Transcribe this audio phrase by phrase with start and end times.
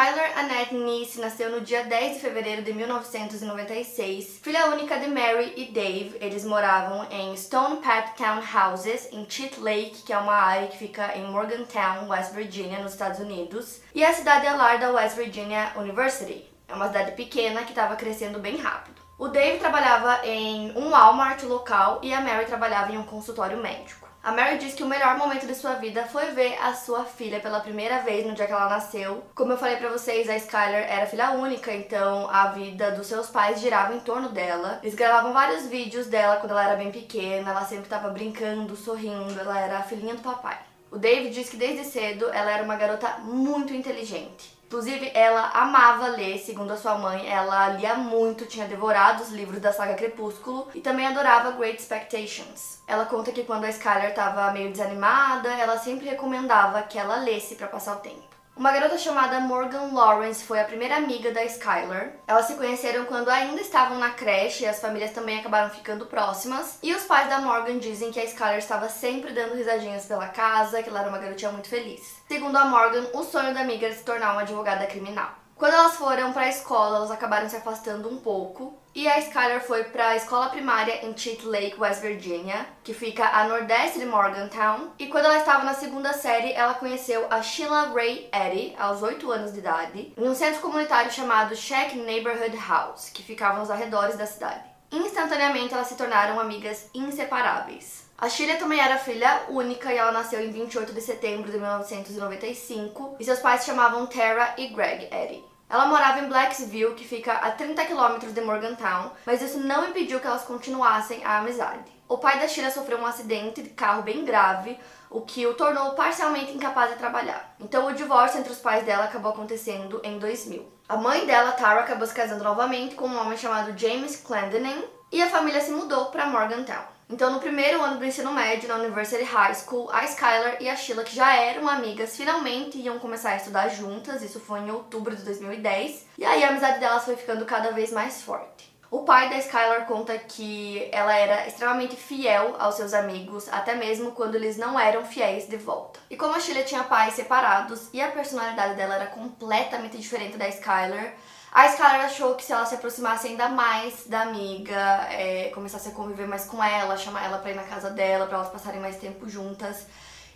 [0.00, 5.52] Skylar Annette Nice nasceu no dia 10 de fevereiro de 1996, filha única de Mary
[5.58, 6.16] e Dave.
[6.22, 11.14] Eles moravam em Stone Path Townhouses, em Cheat Lake, que é uma área que fica
[11.18, 13.82] em Morgantown, West Virginia, nos Estados Unidos.
[13.94, 16.50] E a cidade é lar da West Virginia University.
[16.66, 19.02] É uma cidade pequena que estava crescendo bem rápido.
[19.18, 24.09] O Dave trabalhava em um Walmart local e a Mary trabalhava em um consultório médico.
[24.22, 27.40] A Mary diz que o melhor momento de sua vida foi ver a sua filha
[27.40, 29.24] pela primeira vez no dia que ela nasceu.
[29.34, 33.28] Como eu falei para vocês, a Skylar era filha única, então a vida dos seus
[33.28, 34.78] pais girava em torno dela.
[34.82, 39.40] Eles gravavam vários vídeos dela quando ela era bem pequena, ela sempre estava brincando, sorrindo,
[39.40, 40.58] ela era a filhinha do papai.
[40.90, 44.59] O David diz que desde cedo ela era uma garota muito inteligente.
[44.70, 49.60] Inclusive, ela amava ler, segundo a sua mãe, ela lia muito, tinha devorado os livros
[49.60, 52.78] da saga Crepúsculo e também adorava Great Expectations.
[52.86, 57.56] Ela conta que quando a Skylar estava meio desanimada, ela sempre recomendava que ela lesse
[57.56, 58.29] para passar o tempo.
[58.56, 62.12] Uma garota chamada Morgan Lawrence foi a primeira amiga da Skylar.
[62.26, 66.78] Elas se conheceram quando ainda estavam na creche e as famílias também acabaram ficando próximas.
[66.82, 70.82] E os pais da Morgan dizem que a Skylar estava sempre dando risadinhas pela casa,
[70.82, 72.22] que ela era uma garotinha muito feliz.
[72.28, 75.30] Segundo a Morgan, o sonho da amiga era se tornar uma advogada criminal.
[75.56, 78.79] Quando elas foram para a escola, elas acabaram se afastando um pouco.
[78.92, 83.24] E a Skylar foi para a escola primária em Cheat Lake, West Virginia, que fica
[83.24, 84.90] a nordeste de Morgantown.
[84.98, 89.30] E quando ela estava na segunda série, ela conheceu a Sheila Ray Eddy, aos 8
[89.30, 94.16] anos de idade, em um centro comunitário chamado Shack Neighborhood House, que ficava nos arredores
[94.16, 94.64] da cidade.
[94.90, 98.10] Instantaneamente, elas se tornaram amigas inseparáveis.
[98.18, 103.16] A Sheila também era filha única e ela nasceu em 28 de setembro de 1995
[103.20, 105.49] e seus pais se chamavam Tara e Greg Eddy.
[105.70, 110.18] Ela morava em Blacksville, que fica a 30 quilômetros de Morgantown, mas isso não impediu
[110.18, 111.92] que elas continuassem a amizade.
[112.08, 114.76] O pai da Sheila sofreu um acidente de carro bem grave,
[115.08, 117.54] o que o tornou parcialmente incapaz de trabalhar.
[117.60, 120.66] Então o divórcio entre os pais dela acabou acontecendo em 2000.
[120.88, 125.22] A mãe dela, Tara, acabou se casando novamente com um homem chamado James Clendening e
[125.22, 126.82] a família se mudou para Morgantown.
[127.12, 130.76] Então, no primeiro ano do ensino médio, na University High School, a Skylar e a
[130.76, 134.22] Sheila, que já eram amigas, finalmente iam começar a estudar juntas.
[134.22, 136.06] Isso foi em outubro de 2010.
[136.16, 138.70] E aí a amizade delas foi ficando cada vez mais forte.
[138.92, 144.12] O pai da Skylar conta que ela era extremamente fiel aos seus amigos, até mesmo
[144.12, 145.98] quando eles não eram fiéis de volta.
[146.08, 150.48] E como a Sheila tinha pais separados e a personalidade dela era completamente diferente da
[150.48, 151.14] Skylar,
[151.52, 155.92] a Skylar achou que se ela se aproximasse ainda mais da amiga, é, começasse a
[155.92, 158.96] conviver mais com ela, chamar ela pra ir na casa dela, para elas passarem mais
[158.96, 159.86] tempo juntas,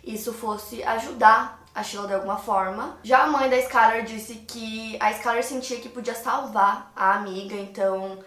[0.03, 2.97] isso fosse ajudar a Sheila de alguma forma.
[3.01, 7.55] Já a mãe da Skylar disse que a Skylar sentia que podia salvar a amiga,
[7.55, 8.19] então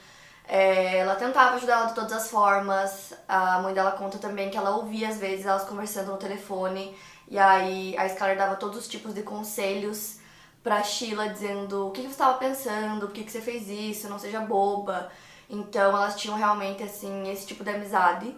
[0.46, 3.12] é, ela tentava ajudar ela de todas as formas.
[3.28, 6.96] A mãe dela conta também que ela ouvia às vezes elas conversando no telefone,
[7.28, 10.17] e aí a Skylar dava todos os tipos de conselhos
[10.62, 14.08] pra Sheila dizendo o que, que você estava pensando, por que, que você fez isso,
[14.08, 15.10] não seja boba.
[15.48, 18.34] Então elas tinham realmente assim esse tipo de amizade.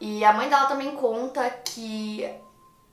[0.00, 2.28] E a mãe dela também conta que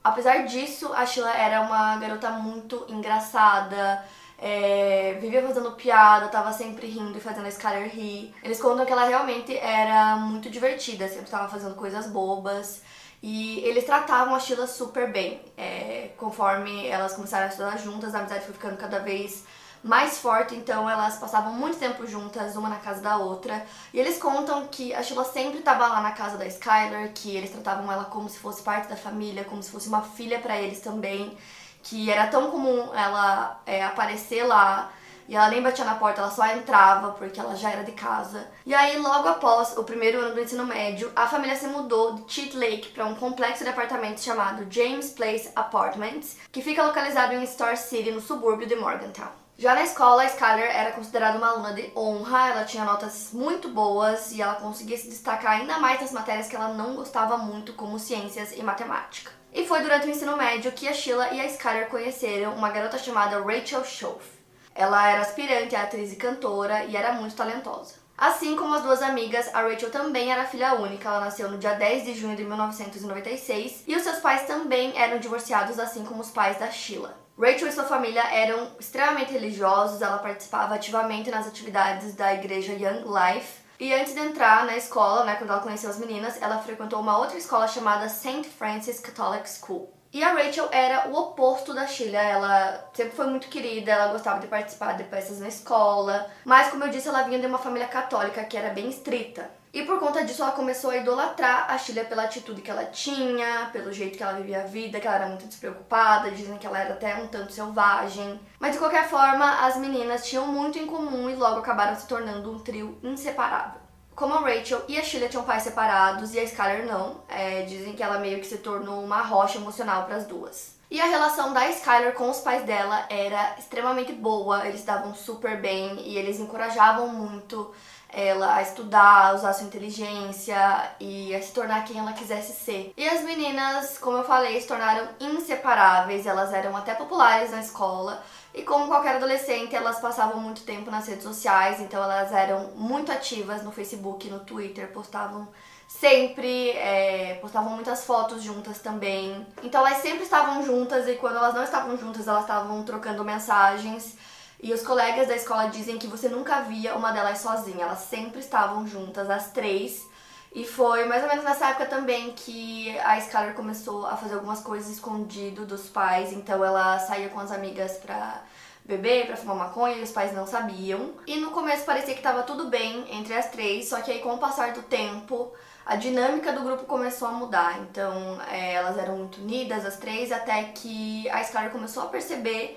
[0.02, 4.04] apesar disso, a Sheila era uma garota muito engraçada,
[4.38, 8.34] é, vivia fazendo piada, tava sempre rindo e fazendo a Skyler rir.
[8.42, 12.82] Eles contam que ela realmente era muito divertida, sempre tava fazendo coisas bobas.
[13.22, 15.40] E eles tratavam a Sheila super bem.
[15.56, 19.44] É, conforme elas começaram a estudar juntas, a amizade foi ficando cada vez
[19.82, 23.64] mais forte, então elas passavam muito tempo juntas, uma na casa da outra.
[23.92, 27.50] E eles contam que a Sheila sempre estava lá na casa da Skylar, que eles
[27.50, 30.80] tratavam ela como se fosse parte da família, como se fosse uma filha para eles
[30.80, 31.36] também,
[31.82, 34.92] que era tão comum ela é, aparecer lá
[35.30, 38.48] e ela nem batia na porta, ela só entrava porque ela já era de casa.
[38.66, 42.32] E aí, logo após o primeiro ano do ensino médio, a família se mudou de
[42.32, 47.46] Cheat Lake para um complexo de apartamentos chamado James Place Apartments, que fica localizado em
[47.46, 49.30] Star City, no subúrbio de Morgantown.
[49.56, 53.68] Já na escola, a Skylar era considerada uma aluna de honra, ela tinha notas muito
[53.68, 57.74] boas e ela conseguia se destacar ainda mais nas matérias que ela não gostava muito,
[57.74, 59.30] como ciências e matemática.
[59.52, 62.98] E foi durante o ensino médio que a Sheila e a Skylar conheceram uma garota
[62.98, 64.39] chamada Rachel Schoaf.
[64.74, 67.94] Ela era aspirante atriz e cantora e era muito talentosa.
[68.16, 71.72] Assim como as duas amigas, a Rachel também era filha única, ela nasceu no dia
[71.72, 76.30] 10 de junho de 1996 e os seus pais também eram divorciados, assim como os
[76.30, 77.16] pais da Sheila.
[77.40, 83.04] Rachel e sua família eram extremamente religiosos, ela participava ativamente nas atividades da igreja Young
[83.06, 83.60] Life.
[83.78, 87.16] E antes de entrar na escola, né, quando ela conheceu as meninas, ela frequentou uma
[87.16, 88.44] outra escola chamada St.
[88.44, 89.90] Francis Catholic School.
[90.12, 94.40] E a Rachel era o oposto da Sheila, ela sempre foi muito querida, ela gostava
[94.40, 97.86] de participar de peças na escola, mas como eu disse, ela vinha de uma família
[97.86, 99.48] católica que era bem estrita.
[99.72, 103.70] E por conta disso ela começou a idolatrar a Sheila pela atitude que ela tinha,
[103.72, 106.80] pelo jeito que ela vivia a vida, que ela era muito despreocupada, dizem que ela
[106.80, 108.40] era até um tanto selvagem.
[108.58, 112.50] Mas de qualquer forma, as meninas tinham muito em comum e logo acabaram se tornando
[112.50, 113.79] um trio inseparável.
[114.20, 117.94] Como a Rachel e a Sheila tinham pais separados e a Skylar não, é, dizem
[117.94, 120.74] que ela meio que se tornou uma rocha emocional para as duas.
[120.90, 125.58] E a relação da Skylar com os pais dela era extremamente boa, eles davam super
[125.58, 127.72] bem e eles encorajavam muito
[128.12, 132.92] ela a estudar, a usar sua inteligência e a se tornar quem ela quisesse ser.
[132.98, 138.22] E as meninas, como eu falei, se tornaram inseparáveis, elas eram até populares na escola.
[138.52, 143.12] E como qualquer adolescente, elas passavam muito tempo nas redes sociais, então elas eram muito
[143.12, 145.46] ativas no Facebook, no Twitter, postavam
[145.86, 149.46] sempre, é, postavam muitas fotos juntas também.
[149.62, 154.16] Então elas sempre estavam juntas e quando elas não estavam juntas, elas estavam trocando mensagens.
[154.62, 158.40] E os colegas da escola dizem que você nunca via uma delas sozinha, elas sempre
[158.40, 160.09] estavam juntas, as três.
[160.52, 164.60] E foi mais ou menos nessa época também que a Skylar começou a fazer algumas
[164.60, 168.42] coisas escondido dos pais, então ela saía com as amigas pra
[168.84, 171.12] beber, pra fumar maconha, e os pais não sabiam.
[171.24, 174.34] E no começo parecia que tava tudo bem entre as três, só que aí com
[174.34, 175.52] o passar do tempo,
[175.86, 177.78] a dinâmica do grupo começou a mudar.
[177.82, 182.76] Então é, elas eram muito unidas, as três, até que a Skylar começou a perceber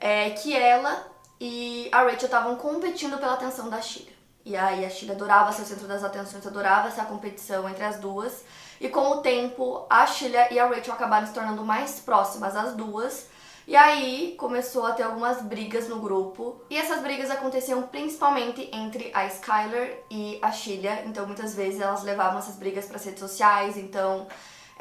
[0.00, 1.06] é, que ela
[1.40, 4.11] e a Rachel estavam competindo pela atenção da Sheila.
[4.44, 7.98] E aí a Sheila adorava ser o centro das atenções, adorava essa competição entre as
[7.98, 8.44] duas.
[8.80, 12.74] E com o tempo, a Sheila e a Rachel acabaram se tornando mais próximas, as
[12.74, 13.28] duas.
[13.66, 16.60] E aí começou a ter algumas brigas no grupo.
[16.68, 21.02] E essas brigas aconteciam principalmente entre a Skylar e a Sheila.
[21.06, 23.76] Então muitas vezes elas levavam essas brigas para redes sociais.
[23.76, 24.26] Então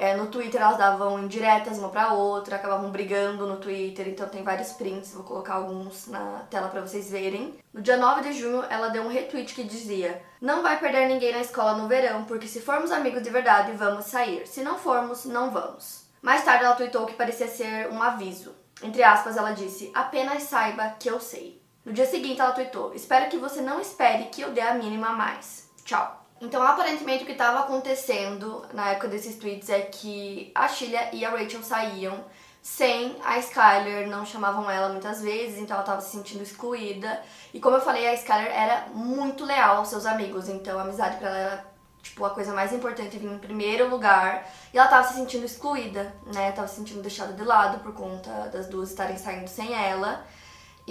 [0.01, 4.41] é, no Twitter elas davam indiretas uma pra outra, acabavam brigando no Twitter, então tem
[4.41, 7.53] vários prints, vou colocar alguns na tela para vocês verem.
[7.71, 11.31] No dia 9 de junho, ela deu um retweet que dizia: Não vai perder ninguém
[11.31, 14.47] na escola no verão, porque se formos amigos de verdade, vamos sair.
[14.47, 16.07] Se não formos, não vamos.
[16.19, 18.55] Mais tarde, ela tweetou que parecia ser um aviso.
[18.81, 21.61] Entre aspas, ela disse: Apenas saiba que eu sei.
[21.85, 25.09] No dia seguinte, ela tweetou: Espero que você não espere que eu dê a mínima
[25.09, 25.69] a mais.
[25.85, 26.20] Tchau.
[26.41, 31.23] Então, aparentemente, o que estava acontecendo na época desses tweets é que a Sheila e
[31.23, 32.25] a Rachel saíam
[32.63, 37.21] sem a Skyler, não chamavam ela muitas vezes, então ela estava se sentindo excluída.
[37.53, 41.17] E como eu falei, a Skyler era muito leal aos seus amigos, então a amizade
[41.17, 41.65] para ela era
[42.01, 44.47] tipo a coisa mais importante, vir em primeiro lugar.
[44.73, 46.51] E ela estava se sentindo excluída, né?
[46.51, 50.25] Tava se sentindo deixada de lado por conta das duas estarem saindo sem ela.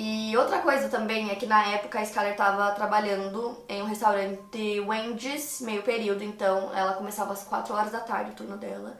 [0.02, 4.80] E outra coisa também é que na época a Skyler estava trabalhando em um restaurante
[4.80, 8.98] Wendy's, meio período, então ela começava às 4 horas da tarde o turno dela.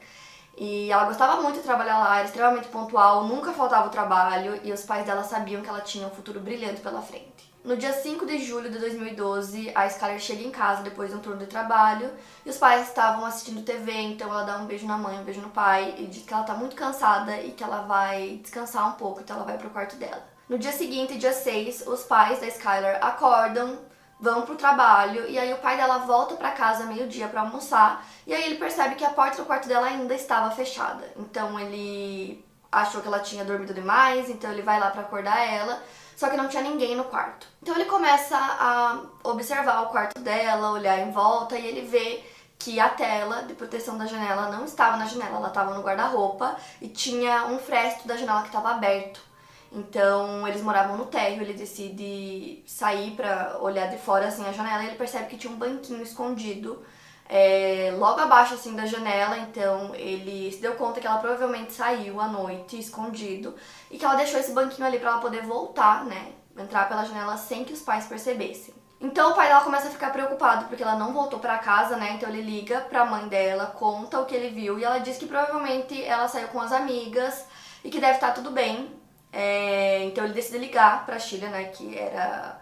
[0.59, 4.71] E ela gostava muito de trabalhar lá, era extremamente pontual, nunca faltava o trabalho e
[4.73, 7.51] os pais dela sabiam que ela tinha um futuro brilhante pela frente.
[7.65, 11.21] No dia 5 de julho de 2012, a Skyler chega em casa depois de um
[11.21, 12.13] turno de trabalho
[12.45, 15.41] e os pais estavam assistindo TV, então ela dá um beijo na mãe, um beijo
[15.41, 18.99] no pai e diz que ela tá muito cansada e que ela vai descansar um
[18.99, 20.29] pouco, então ela vai pro quarto dela.
[20.51, 23.79] No dia seguinte, dia 6, os pais da Skylar acordam,
[24.19, 28.35] vão pro trabalho e aí o pai dela volta para casa meio-dia para almoçar e
[28.35, 31.09] aí ele percebe que a porta do quarto dela ainda estava fechada.
[31.17, 35.81] Então ele achou que ela tinha dormido demais, então ele vai lá para acordar ela,
[36.17, 37.47] só que não tinha ninguém no quarto.
[37.63, 42.25] Então ele começa a observar o quarto dela, olhar em volta e ele vê
[42.59, 46.57] que a tela de proteção da janela não estava na janela, ela estava no guarda-roupa
[46.83, 49.30] e tinha um fresto da janela que estava aberto.
[49.73, 54.83] Então eles moravam no térreo, ele decide sair para olhar de fora assim a janela
[54.83, 56.85] e ele percebe que tinha um banquinho escondido
[57.33, 62.21] é, logo abaixo assim da janela, então ele se deu conta que ela provavelmente saiu
[62.21, 63.55] à noite escondido
[63.89, 67.37] e que ela deixou esse banquinho ali para ela poder voltar, né, entrar pela janela
[67.37, 68.75] sem que os pais percebessem.
[69.01, 72.15] Então o pai dela começa a ficar preocupado porque ela não voltou para casa, né?
[72.17, 75.17] Então ele liga para a mãe dela, conta o que ele viu e ela diz
[75.17, 77.47] que provavelmente ela saiu com as amigas
[77.83, 78.91] e que deve estar tudo bem,
[79.33, 82.59] é, então ele decide ligar pra Sheila, né, que era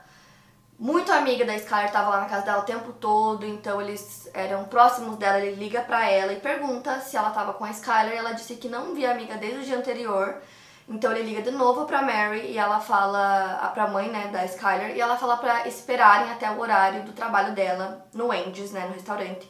[0.78, 4.64] muito amiga da Skylar, tava lá na casa dela o tempo todo, então eles eram
[4.64, 8.32] próximos dela, ele liga pra ela e pergunta se ela tava com a Skylar, ela
[8.32, 10.40] disse que não via a amiga desde o dia anterior,
[10.88, 14.96] Então ele liga de novo pra Mary e ela fala pra mãe, né, da Skyler,
[14.96, 18.94] e ela fala pra esperarem até o horário do trabalho dela no Wendy's, né, no
[18.94, 19.48] restaurante.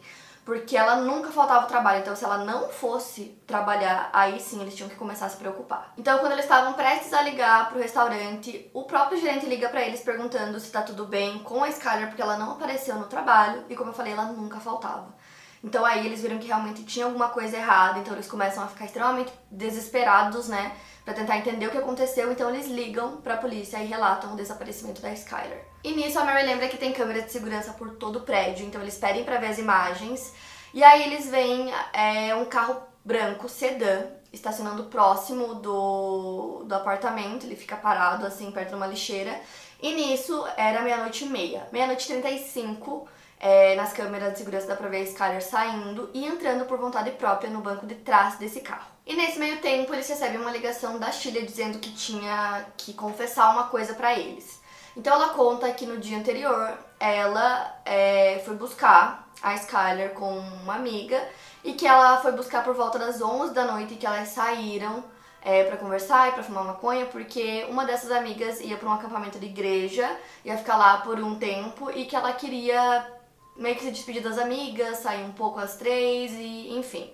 [0.49, 4.89] Porque ela nunca faltava trabalho, então se ela não fosse trabalhar, aí sim eles tinham
[4.89, 5.93] que começar a se preocupar.
[5.99, 10.01] Então quando eles estavam prestes a ligar pro restaurante, o próprio gerente liga para eles
[10.01, 13.77] perguntando se tá tudo bem com a Skyler, porque ela não apareceu no trabalho, e
[13.77, 15.15] como eu falei, ela nunca faltava.
[15.63, 18.87] Então aí eles viram que realmente tinha alguma coisa errada, então eles começam a ficar
[18.87, 20.75] extremamente desesperados, né?
[21.09, 25.01] Pra tentar entender o que aconteceu, então eles ligam pra polícia e relatam o desaparecimento
[25.01, 25.65] da Skyler.
[25.83, 28.83] E nisso a Mary lembra que tem câmera de segurança por todo o prédio, então
[28.83, 30.35] eles pedem pra ver as imagens.
[30.75, 37.57] E aí eles veem é, um carro branco sedã estacionando próximo do, do apartamento, ele
[37.57, 39.35] fica parado assim perto de uma lixeira.
[39.81, 41.67] E nisso era meia-noite e meia.
[41.73, 43.09] Meia-noite e 35,
[43.41, 47.13] é, nas câmeras de segurança dá pra ver a Skyler saindo e entrando por vontade
[47.13, 48.98] própria no banco de trás desse carro.
[49.09, 53.51] E nesse meio tempo eles recebem uma ligação da Sheila dizendo que tinha que confessar
[53.51, 54.61] uma coisa para eles.
[54.95, 60.75] Então ela conta que no dia anterior ela é, foi buscar a Skyler com uma
[60.75, 61.27] amiga
[61.65, 65.03] e que ela foi buscar por volta das 11 da noite e que elas saíram
[65.41, 69.39] é, para conversar e para fumar maconha, porque uma dessas amigas ia para um acampamento
[69.39, 70.07] de igreja,
[70.45, 73.11] ia ficar lá por um tempo e que ela queria
[73.57, 77.11] meio que se despedir das amigas, sair um pouco às três e enfim.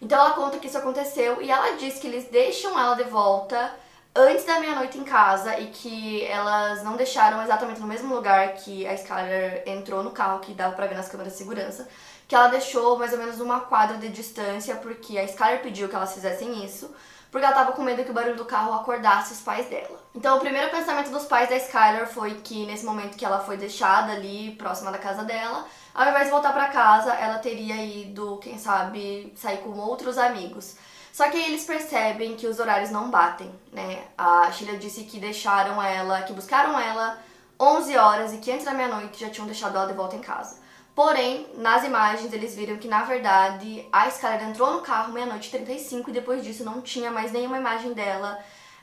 [0.00, 3.74] Então ela conta que isso aconteceu e ela diz que eles deixam ela de volta
[4.14, 8.86] antes da meia-noite em casa e que elas não deixaram exatamente no mesmo lugar que
[8.86, 11.88] a Skyler entrou no carro, que dava pra ver nas câmeras de segurança,
[12.26, 15.94] que ela deixou mais ou menos uma quadra de distância porque a Skyler pediu que
[15.94, 16.94] elas fizessem isso,
[17.30, 20.00] porque ela tava com medo que o barulho do carro acordasse os pais dela.
[20.14, 23.56] Então o primeiro pensamento dos pais da Skyler foi que nesse momento que ela foi
[23.56, 25.64] deixada ali próxima da casa dela,
[25.98, 30.76] ao invés de voltar para casa, ela teria ido, quem sabe, sair com outros amigos.
[31.12, 34.04] Só que aí eles percebem que os horários não batem, né?
[34.16, 37.18] A Sheila disse que deixaram ela, que buscaram ela
[37.58, 40.60] 11 horas e que antes da meia-noite já tinham deixado ela de volta em casa.
[40.94, 46.10] Porém, nas imagens eles viram que na verdade a Skyler entrou no carro meia-noite 35
[46.10, 48.38] e depois disso não tinha mais nenhuma imagem dela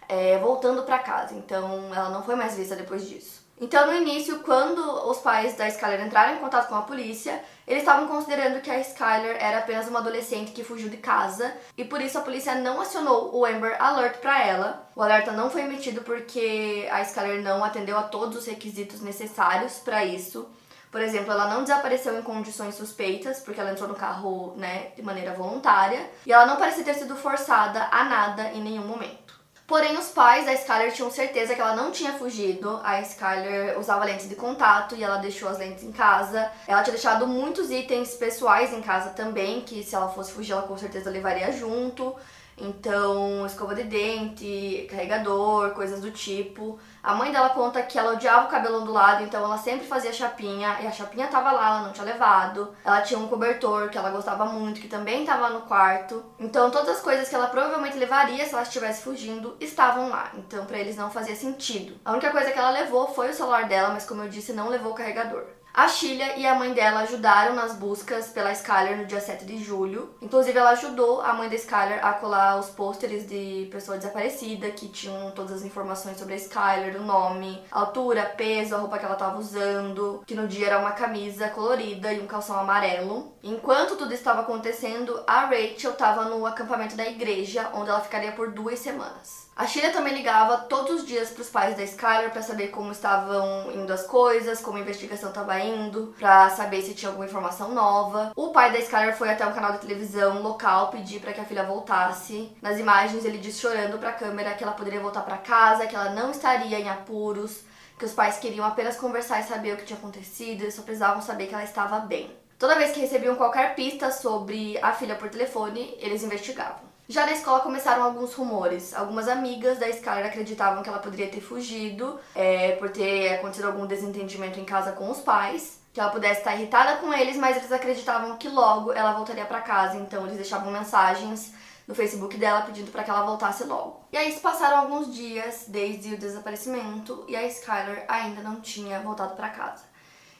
[0.09, 1.33] é, voltando para casa.
[1.33, 3.44] Então ela não foi mais vista depois disso.
[3.59, 7.83] Então, no início, quando os pais da Skyler entraram em contato com a polícia, eles
[7.83, 12.01] estavam considerando que a Skyler era apenas uma adolescente que fugiu de casa e por
[12.01, 14.89] isso a polícia não acionou o Amber Alert para ela.
[14.93, 19.75] O alerta não foi emitido porque a Skyler não atendeu a todos os requisitos necessários
[19.77, 20.49] para isso.
[20.91, 25.01] Por exemplo, ela não desapareceu em condições suspeitas, porque ela entrou no carro, né, de
[25.01, 29.24] maneira voluntária, e ela não parecia ter sido forçada a nada em nenhum momento.
[29.67, 32.79] Porém, os pais da Skyler tinham certeza que ela não tinha fugido.
[32.83, 36.51] A Skyler usava lentes de contato e ela deixou as lentes em casa.
[36.67, 40.67] Ela tinha deixado muitos itens pessoais em casa também, que se ela fosse fugir, ela
[40.67, 42.15] com certeza levaria junto.
[42.57, 46.79] Então, escova de dente, carregador, coisas do tipo.
[47.03, 50.77] A mãe dela conta que ela odiava o cabelo ondulado, então ela sempre fazia chapinha,
[50.81, 52.73] e a chapinha tava lá, ela não tinha levado.
[52.83, 56.23] Ela tinha um cobertor que ela gostava muito, que também tava no quarto.
[56.39, 60.31] Então, todas as coisas que ela provavelmente levaria se ela estivesse fugindo estavam lá.
[60.35, 61.99] Então, para eles não fazia sentido.
[62.05, 64.69] A única coisa que ela levou foi o celular dela, mas como eu disse, não
[64.69, 65.45] levou o carregador.
[65.77, 69.61] A Sheila e a mãe dela ajudaram nas buscas pela Skyler no dia 7 de
[69.61, 70.15] julho.
[70.21, 74.87] Inclusive, ela ajudou a mãe da Skyler a colar os pôsteres de pessoa desaparecida que
[74.87, 79.15] tinham todas as informações sobre a Skyler, o nome, altura, peso, a roupa que ela
[79.15, 83.34] estava usando, que no dia era uma camisa colorida e um calção amarelo.
[83.47, 88.49] Enquanto tudo estava acontecendo, a Rachel estava no acampamento da igreja, onde ela ficaria por
[88.49, 89.47] duas semanas.
[89.55, 92.91] A Sheila também ligava todos os dias para os pais da Skyler para saber como
[92.91, 97.71] estavam indo as coisas, como a investigação estava indo, para saber se tinha alguma informação
[97.71, 98.31] nova.
[98.35, 101.45] O pai da Skyler foi até um canal de televisão local pedir para que a
[101.45, 102.51] filha voltasse.
[102.63, 105.95] Nas imagens ele diz chorando para a câmera que ela poderia voltar para casa, que
[105.95, 107.59] ela não estaria em apuros,
[107.99, 111.21] que os pais queriam apenas conversar e saber o que tinha acontecido, eles só precisavam
[111.21, 112.43] saber que ela estava bem.
[112.57, 116.85] Toda vez que recebiam qualquer pista sobre a filha por telefone, eles investigavam.
[117.07, 118.93] Já na escola começaram alguns rumores.
[118.93, 123.85] Algumas amigas da Skylar acreditavam que ela poderia ter fugido é, por ter acontecido algum
[123.85, 127.71] desentendimento em casa com os pais, que ela pudesse estar irritada com eles, mas eles
[127.71, 131.53] acreditavam que logo ela voltaria para casa, então eles deixavam mensagens
[131.87, 134.01] no Facebook dela pedindo para que ela voltasse logo.
[134.11, 138.99] E aí se passaram alguns dias desde o desaparecimento e a Skylar ainda não tinha
[139.01, 139.83] voltado para casa.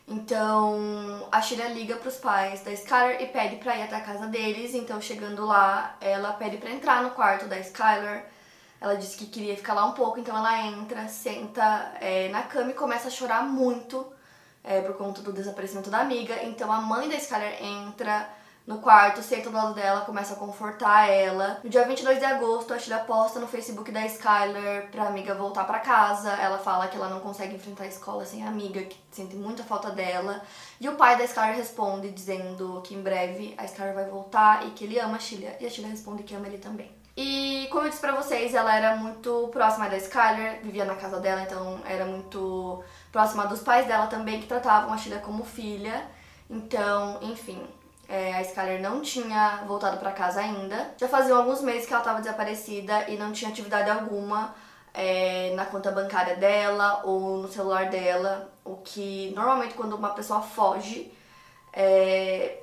[0.07, 4.27] Então a Shira liga pros pais da Skylar e pede pra ir até a casa
[4.27, 4.73] deles.
[4.75, 8.25] Então chegando lá, ela pede pra entrar no quarto da Skylar.
[8.79, 12.71] Ela disse que queria ficar lá um pouco, então ela entra, senta é, na cama
[12.71, 14.05] e começa a chorar muito
[14.63, 16.43] é, por conta do desaparecimento da amiga.
[16.43, 18.29] Então a mãe da Skylar entra
[18.67, 21.59] no quarto, senta do lado dela, começa a confortar ela.
[21.63, 25.65] No dia 22 de agosto, a Sheila posta no Facebook da Skyler pra amiga voltar
[25.65, 26.31] para casa.
[26.31, 29.63] Ela fala que ela não consegue enfrentar a escola sem a amiga, que sente muita
[29.63, 30.41] falta dela.
[30.81, 34.71] E o pai da Skyler responde dizendo que em breve a Skyler vai voltar e
[34.71, 35.55] que ele ama a Sheila.
[35.59, 36.91] E a Sheila responde que ama ele também.
[37.15, 41.19] E como eu disse pra vocês, ela era muito próxima da Skyler, vivia na casa
[41.19, 46.03] dela, então era muito próxima dos pais dela também, que tratavam a Sheila como filha.
[46.49, 47.65] Então, enfim,
[48.07, 50.93] é, a Skyler não tinha voltado para casa ainda.
[50.97, 54.53] Já fazia alguns meses que ela estava desaparecida e não tinha atividade alguma
[54.93, 58.51] é, na conta bancária dela ou no celular dela.
[58.63, 61.11] O que normalmente quando uma pessoa foge,
[61.73, 62.59] é,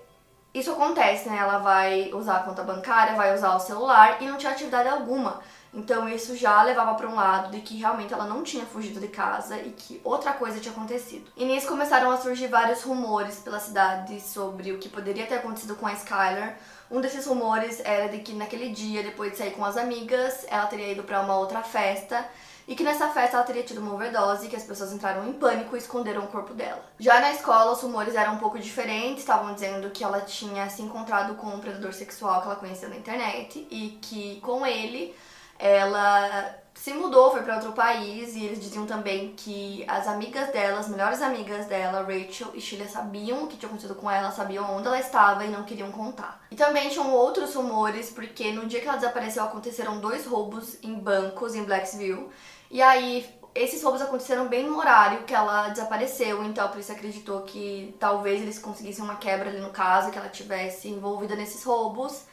[0.54, 1.38] isso acontece, né?
[1.38, 5.40] Ela vai usar a conta bancária, vai usar o celular e não tinha atividade alguma.
[5.74, 9.08] Então isso já levava para um lado de que realmente ela não tinha fugido de
[9.08, 11.30] casa e que outra coisa tinha acontecido.
[11.36, 15.74] E nisso começaram a surgir vários rumores pela cidade sobre o que poderia ter acontecido
[15.76, 16.58] com a Skylar.
[16.90, 20.66] Um desses rumores era de que naquele dia, depois de sair com as amigas, ela
[20.66, 22.22] teria ido para uma outra festa
[22.68, 25.74] e que nessa festa ela teria tido uma overdose, que as pessoas entraram em pânico
[25.74, 26.84] e esconderam o corpo dela.
[26.98, 30.82] Já na escola, os rumores eram um pouco diferentes, estavam dizendo que ela tinha se
[30.82, 35.14] encontrado com um predador sexual que ela conhecia na internet e que com ele
[35.58, 40.80] ela se mudou, foi para outro país e eles diziam também que as amigas dela,
[40.80, 44.76] as melhores amigas dela, Rachel e Sheila, sabiam o que tinha acontecido com ela, sabiam
[44.76, 46.44] onde ela estava e não queriam contar.
[46.50, 50.94] E também tinham outros rumores, porque no dia que ela desapareceu aconteceram dois roubos em
[50.94, 52.28] bancos em Blacksville.
[52.68, 57.42] E aí esses roubos aconteceram bem no horário que ela desapareceu, então a polícia acreditou
[57.42, 62.24] que talvez eles conseguissem uma quebra ali no caso, que ela tivesse envolvida nesses roubos.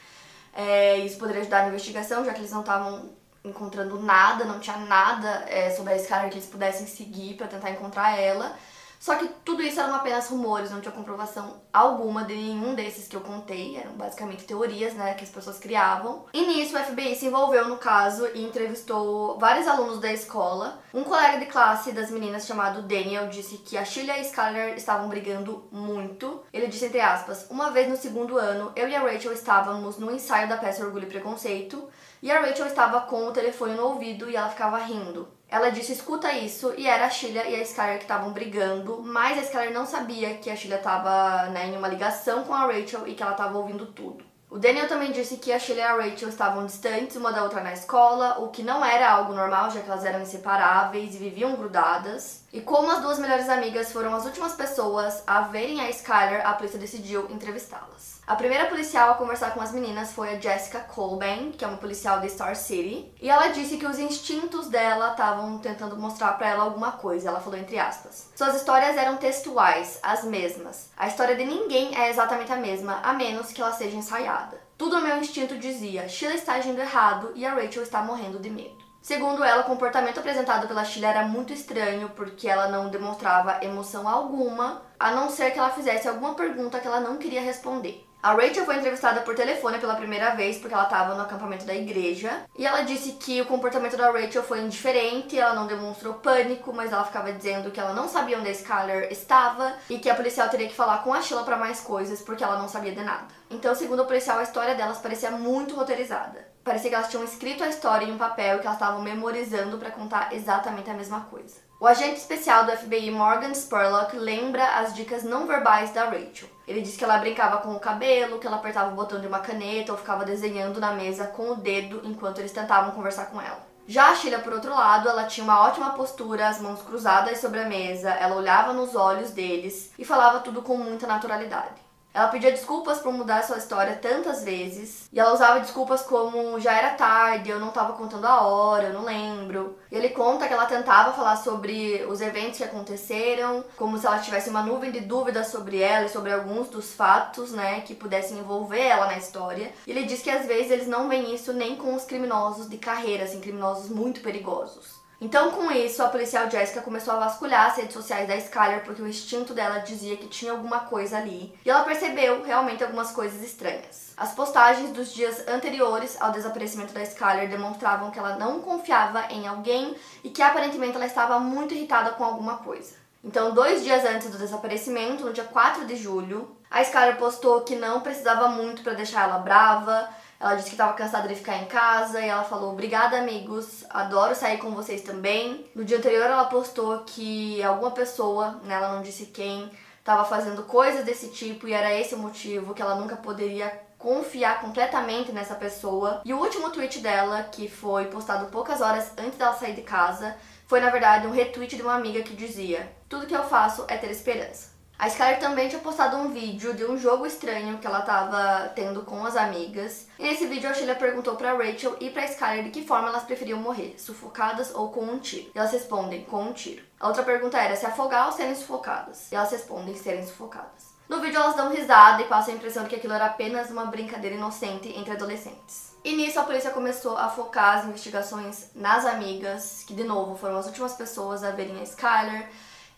[0.53, 3.09] É, isso poderia ajudar na investigação, já que eles não estavam
[3.43, 7.71] encontrando nada, não tinha nada é, sobre a Skyler que eles pudessem seguir para tentar
[7.71, 8.55] encontrar ela.
[8.99, 13.15] Só que tudo isso eram apenas rumores, não tinha comprovação alguma de nenhum desses que
[13.15, 16.25] eu contei, eram basicamente teorias, né, que as pessoas criavam.
[16.33, 20.81] E nisso o FBI se envolveu no caso e entrevistou vários alunos da escola.
[20.93, 24.75] Um colega de classe das meninas chamado Daniel disse que a Sheila e a Skyler
[24.75, 26.43] estavam brigando muito.
[26.51, 30.11] Ele disse entre aspas: "Uma vez no segundo ano, eu e a Rachel estávamos no
[30.11, 31.87] ensaio da peça Orgulho e Preconceito,
[32.21, 35.38] e a Rachel estava com o telefone no ouvido e ela ficava rindo.
[35.51, 39.37] Ela disse, escuta isso, e era a Sheila e a Skyler que estavam brigando, mas
[39.37, 43.07] a Skyler não sabia que a Sheila estava né, em uma ligação com a Rachel
[43.07, 44.23] e que ela estava ouvindo tudo.
[44.47, 47.61] O Daniel também disse que a Sheila e a Rachel estavam distantes uma da outra
[47.61, 51.55] na escola, o que não era algo normal, já que elas eram inseparáveis e viviam
[51.55, 52.43] grudadas.
[52.51, 56.53] E como as duas melhores amigas foram as últimas pessoas a verem a Skyler, a
[56.53, 58.18] polícia decidiu entrevistá-las.
[58.29, 61.77] A primeira policial a conversar com as meninas foi a Jessica Colban, que é uma
[61.77, 66.49] policial de Star City, e ela disse que os instintos dela estavam tentando mostrar para
[66.49, 67.29] ela alguma coisa.
[67.29, 70.91] Ela falou entre aspas: "Suas histórias eram textuais, as mesmas.
[70.95, 74.61] A história de ninguém é exatamente a mesma, a menos que ela seja ensaiada.
[74.77, 78.51] Tudo o meu instinto dizia: Sheila está agindo errado e a Rachel está morrendo de
[78.51, 83.57] medo." Segundo ela, o comportamento apresentado pela Sheila era muito estranho porque ela não demonstrava
[83.63, 88.07] emoção alguma, a não ser que ela fizesse alguma pergunta que ela não queria responder.
[88.21, 91.73] A Rachel foi entrevistada por telefone pela primeira vez porque ela estava no acampamento da
[91.73, 96.73] igreja e ela disse que o comportamento da Rachel foi indiferente, ela não demonstrou pânico,
[96.73, 100.15] mas ela ficava dizendo que ela não sabia onde a Skyler estava e que a
[100.15, 103.01] policial teria que falar com a Sheila para mais coisas porque ela não sabia de
[103.01, 103.27] nada.
[103.49, 106.48] Então, segundo o policial, a história delas parecia muito roteirizada.
[106.69, 109.79] Parecia que elas tinham escrito a história em um papel e que elas estavam memorizando
[109.79, 111.55] para contar exatamente a mesma coisa.
[111.79, 116.47] O agente especial do FBI Morgan Spurlock lembra as dicas não verbais da Rachel.
[116.67, 119.39] Ele diz que ela brincava com o cabelo, que ela apertava o botão de uma
[119.39, 123.67] caneta ou ficava desenhando na mesa com o dedo enquanto eles tentavam conversar com ela.
[123.87, 127.61] Já a Sheila, por outro lado, ela tinha uma ótima postura, as mãos cruzadas sobre
[127.61, 131.88] a mesa, ela olhava nos olhos deles e falava tudo com muita naturalidade.
[132.13, 135.07] Ela pedia desculpas por mudar sua história tantas vezes.
[135.13, 138.93] E ela usava desculpas como já era tarde, eu não estava contando a hora, eu
[138.93, 139.77] não lembro.
[139.91, 144.19] E ele conta que ela tentava falar sobre os eventos que aconteceram, como se ela
[144.19, 148.39] tivesse uma nuvem de dúvidas sobre ela e sobre alguns dos fatos, né, que pudessem
[148.39, 149.71] envolver ela na história.
[149.85, 152.77] E ele diz que às vezes eles não veem isso nem com os criminosos de
[152.77, 154.98] carreira, assim, criminosos muito perigosos.
[155.21, 159.01] Então, com isso, a policial Jessica começou a vasculhar as redes sociais da Skyler porque
[159.01, 161.53] o instinto dela dizia que tinha alguma coisa ali.
[161.65, 164.13] E ela percebeu realmente algumas coisas estranhas.
[164.15, 169.45] As postagens dos dias anteriores ao desaparecimento da Skyler demonstravam que ela não confiava em
[169.45, 172.95] alguém e que aparentemente ela estava muito irritada com alguma coisa.
[173.21, 177.75] Então, dois dias antes do desaparecimento, no dia 4 de julho, a Skyler postou que
[177.75, 180.07] não precisava muito para deixar ela brava,
[180.39, 184.33] ela disse que estava cansada de ficar em casa e ela falou: Obrigada, amigos, adoro
[184.33, 185.65] sair com vocês também.
[185.75, 190.63] No dia anterior, ela postou que alguma pessoa, né, ela não disse quem, estava fazendo
[190.63, 195.55] coisas desse tipo e era esse o motivo que ela nunca poderia confiar completamente nessa
[195.55, 196.21] pessoa.
[196.23, 200.37] E o último tweet dela, que foi postado poucas horas antes dela sair de casa,
[200.67, 203.97] foi na verdade um retweet de uma amiga que dizia: Tudo que eu faço é
[203.97, 204.78] ter esperança.
[204.99, 209.03] A Skyler também tinha postado um vídeo de um jogo estranho que ela tava tendo
[209.03, 210.07] com as amigas.
[210.19, 213.23] E nesse vídeo a Sheila perguntou para Rachel e para Skyler de que forma elas
[213.23, 215.51] preferiam morrer, sufocadas ou com um tiro.
[215.55, 216.83] E elas respondem com um tiro.
[216.99, 219.31] A outra pergunta era se afogar ou serem sufocadas.
[219.31, 220.89] E elas respondem serem sufocadas.
[221.07, 223.85] No vídeo elas dão risada e passam a impressão de que aquilo era apenas uma
[223.85, 225.95] brincadeira inocente entre adolescentes.
[226.03, 230.57] E nisso a polícia começou a focar as investigações nas amigas, que de novo foram
[230.57, 232.49] as últimas pessoas a verem a Skyler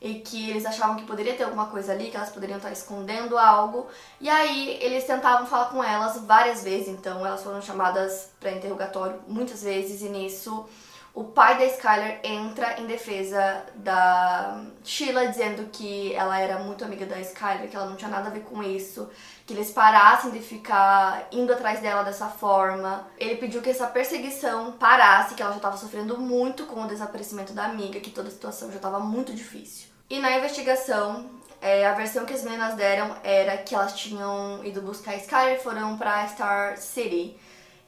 [0.01, 3.37] e que eles achavam que poderia ter alguma coisa ali, que elas poderiam estar escondendo
[3.37, 3.87] algo.
[4.19, 9.21] E aí eles tentavam falar com elas várias vezes, então elas foram chamadas para interrogatório
[9.27, 10.67] muitas vezes e nisso
[11.13, 17.05] o pai da Skyler entra em defesa da Sheila, dizendo que ela era muito amiga
[17.05, 19.09] da Skyler, que ela não tinha nada a ver com isso,
[19.45, 23.05] que eles parassem de ficar indo atrás dela dessa forma.
[23.17, 27.51] Ele pediu que essa perseguição parasse, que ela já estava sofrendo muito com o desaparecimento
[27.51, 29.90] da amiga, que toda a situação já estava muito difícil.
[30.11, 31.25] E na investigação,
[31.61, 35.63] é, a versão que as meninas deram era que elas tinham ido buscar a Skyler,
[35.63, 37.37] foram para Star City